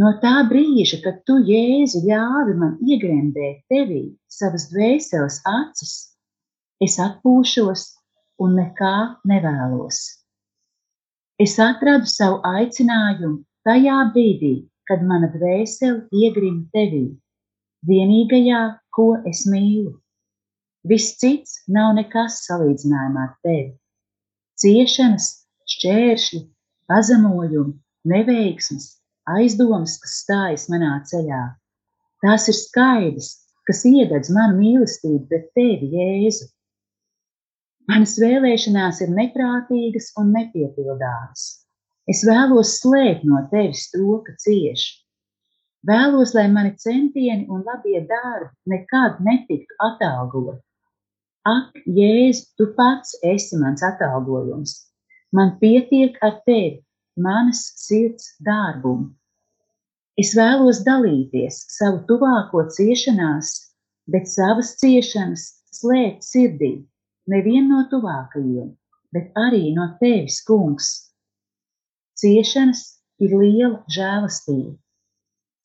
No 0.00 0.14
tā 0.22 0.36
brīža, 0.48 1.02
kad 1.04 1.20
tu, 1.28 1.36
Jēzu, 1.44 2.04
ļāvi 2.06 2.54
man 2.56 2.78
iegremdēt 2.80 3.66
tevī 3.68 4.04
savas 4.32 4.70
dvēseles 4.72 5.42
acis 5.50 5.98
Es 6.80 6.94
atpūšos 7.04 7.80
un 8.40 8.54
nekā 8.56 8.94
nevēlos. 9.28 9.98
Es 11.44 11.58
atradu 11.60 12.08
savu 12.08 12.38
aicinājumu 12.50 13.42
tajā 13.68 13.96
brīdī, 14.14 14.52
kad 14.88 15.04
mana 15.10 15.28
dvēsele 15.34 16.22
iegrima 16.22 16.64
tevī, 16.72 17.02
vienīgajā, 17.90 18.62
ko 18.96 19.10
es 19.28 19.44
mīlu. 19.52 19.92
Viss 20.88 21.18
cits 21.20 21.60
nav 21.68 21.92
nekas 21.98 22.40
salīdzinājumā 22.46 23.26
ar 23.28 23.36
tevi. 23.44 23.74
Ciešanas, 24.64 25.28
šķēršļi, 25.74 26.40
pazemojumi, 26.88 27.76
neveiksmes, 28.08 28.88
aizdomas, 29.36 29.96
kas 30.02 30.16
stājas 30.24 30.68
manā 30.72 30.94
ceļā. 31.10 31.42
Tās 32.24 32.48
ir 32.52 32.56
skaidrs, 32.56 33.30
kas 33.68 33.84
iededz 33.88 34.30
manu 34.34 34.58
mīlestību 34.60 35.26
pret 35.30 35.50
tevi, 35.56 35.90
Jēzu. 35.96 36.48
Manas 37.90 38.16
vēlēšanās 38.22 39.00
ir 39.04 39.12
neprātīgas 39.16 40.10
un 40.20 40.32
nepiepildāmas. 40.36 41.46
Es 42.10 42.22
vēlos 42.26 42.76
slēpt 42.80 43.24
no 43.28 43.44
tevis 43.52 43.86
to, 43.94 44.18
ka 44.26 44.34
cieši. 44.44 44.90
Vēlos, 45.88 46.34
lai 46.36 46.44
mani 46.52 46.74
centieni 46.76 47.46
un 47.48 47.62
labie 47.64 48.02
darbi 48.08 48.50
nekad 48.68 49.22
netiktu 49.24 49.78
atalgoti. 49.86 50.60
Ak, 51.48 51.78
Jēzu, 51.88 52.50
tu 52.60 52.66
pats 52.76 53.14
esi 53.24 53.56
mans 53.56 53.80
atalgojums. 53.86 54.74
Man 55.32 55.54
pietiek 55.62 56.18
ar 56.26 56.36
tevi, 56.44 56.82
manas 57.16 57.62
sirds 57.80 58.34
dārgumu. 58.44 59.08
Es 60.20 60.34
vēlos 60.36 60.82
dalīties 60.84 61.62
savu 61.72 62.02
tuvāko 62.08 62.66
ciešanās, 62.76 63.52
bet 64.10 64.28
savas 64.28 64.74
ciešanas 64.80 65.44
slēpt 65.78 66.26
sirdī, 66.26 66.72
nevienu 67.30 67.68
no 67.70 67.84
tuvākajiem, 67.92 68.74
bet 69.14 69.38
arī 69.38 69.70
no 69.76 69.86
tevis, 70.02 70.40
kungs. 70.48 70.90
Ciešanas 72.20 72.82
ir 73.22 73.32
liela 73.38 73.80
žēlastība. 73.96 74.74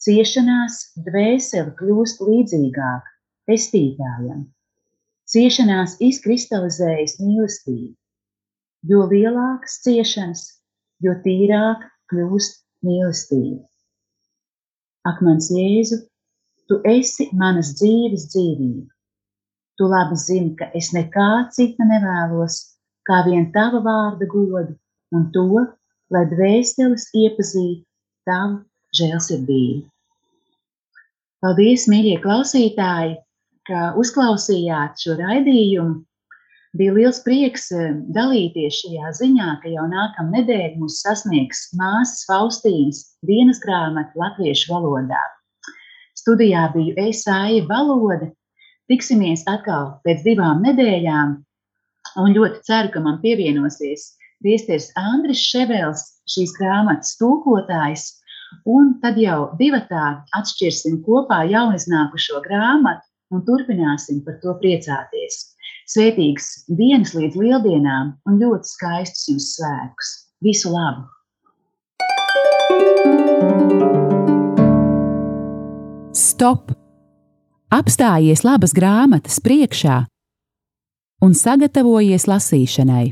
Ciešanās 0.06 0.80
dvēseli 1.10 1.76
kļūst 1.82 2.24
līdzīgāk 2.30 3.12
pestītājam. 3.50 4.46
Ciešanās 5.26 5.98
izkristalizējas 6.06 7.18
mīlestība. 7.20 7.96
Jo 8.86 9.08
lielākas 9.10 9.80
ciešanas, 9.82 10.44
jo 11.02 11.18
tīrāk 11.26 11.88
kļūst 12.13 12.62
mīlestība. 12.86 13.65
Ak, 15.06 15.22
mans 15.22 15.52
Jēzu, 15.54 16.00
tu 16.70 16.80
esi 16.89 17.30
manas 17.38 17.74
dzīves 17.78 18.28
dzīvība. 18.34 18.88
Tu 19.78 19.89
labi 19.91 20.18
zini, 20.18 20.54
ka 20.60 20.70
es 20.80 20.94
nekā 20.96 21.30
cita 21.54 21.86
nevēlos, 21.86 22.62
kā 23.06 23.22
vien 23.28 23.52
tava 23.54 23.84
vārda 23.86 24.26
godu 24.32 24.74
un 25.13 25.28
to, 25.36 25.65
lai 26.13 26.24
dvēseles 26.32 27.10
iepazītu 27.13 27.84
tavu 28.26 28.63
žēlsirdību. 28.98 29.84
Paldies, 31.44 31.86
mīļie 31.91 32.18
klausītāji, 32.24 33.18
ka 33.68 33.91
uzklausījāt 34.02 35.04
šo 35.04 35.18
raidījumu 35.20 36.05
Bija 36.76 36.92
liels 36.92 37.22
prieks 37.24 37.70
eh, 37.72 37.94
dalīties 38.16 38.82
šajā 38.82 39.12
ziņā, 39.20 39.52
ka 39.62 39.70
jau 39.72 39.86
nākamā 39.88 40.42
nedēļa 40.42 40.74
mūs 40.82 40.98
sasniegs 41.06 41.70
māsas 41.80 42.26
Faustīnas 42.28 43.00
dienas 43.30 43.62
grāmata 43.64 44.12
latviešu 44.20 44.74
valodā. 44.74 45.22
Studijā 46.20 46.66
biju 46.74 46.98
es 47.06 47.24
Aija 47.32 47.64
Valoda. 47.70 48.28
Tiksimies 48.92 49.46
atkal 49.48 49.94
pēc 50.04 50.26
divām 50.28 50.66
nedēļām, 50.68 51.32
un 52.26 52.36
ļoti 52.36 52.62
ceru, 52.68 52.92
ka 52.92 53.06
man 53.08 53.22
pievienosies 53.24 54.12
Priesteris 54.44 54.92
Andris 55.00 55.48
Ševels, 55.48 56.04
šīs 56.28 56.58
grāmatas 56.60 57.16
tūkotājs, 57.22 58.10
un 58.68 58.98
tad 59.00 59.16
jau 59.22 59.54
divatā 59.62 60.12
atšķirsim 60.36 61.00
kopā 61.08 61.46
jauniznākušo 61.56 62.44
grāmatu 62.44 63.08
un 63.32 63.48
turpināsim 63.48 64.26
par 64.28 64.42
to 64.44 64.60
priecāties. 64.60 65.55
Svētīgas 65.86 66.65
dienas 66.65 67.12
līdz 67.13 67.36
lieldienām 67.38 68.15
un 68.26 68.39
ļoti 68.41 68.71
skaistus 68.71 69.28
jums 69.30 69.50
svētkus. 69.54 70.13
Visu 70.41 70.71
labu! 70.74 71.06
Stop! 76.15 76.74
Apstājies 77.76 78.41
labas 78.48 78.74
grāmatas 78.74 79.38
priekšā 79.45 80.00
un 81.26 81.38
sagatavojies 81.38 82.26
lasīšanai. 82.30 83.06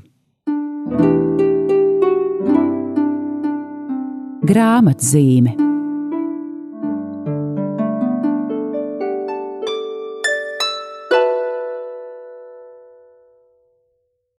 Grāmatzīme 4.49 5.72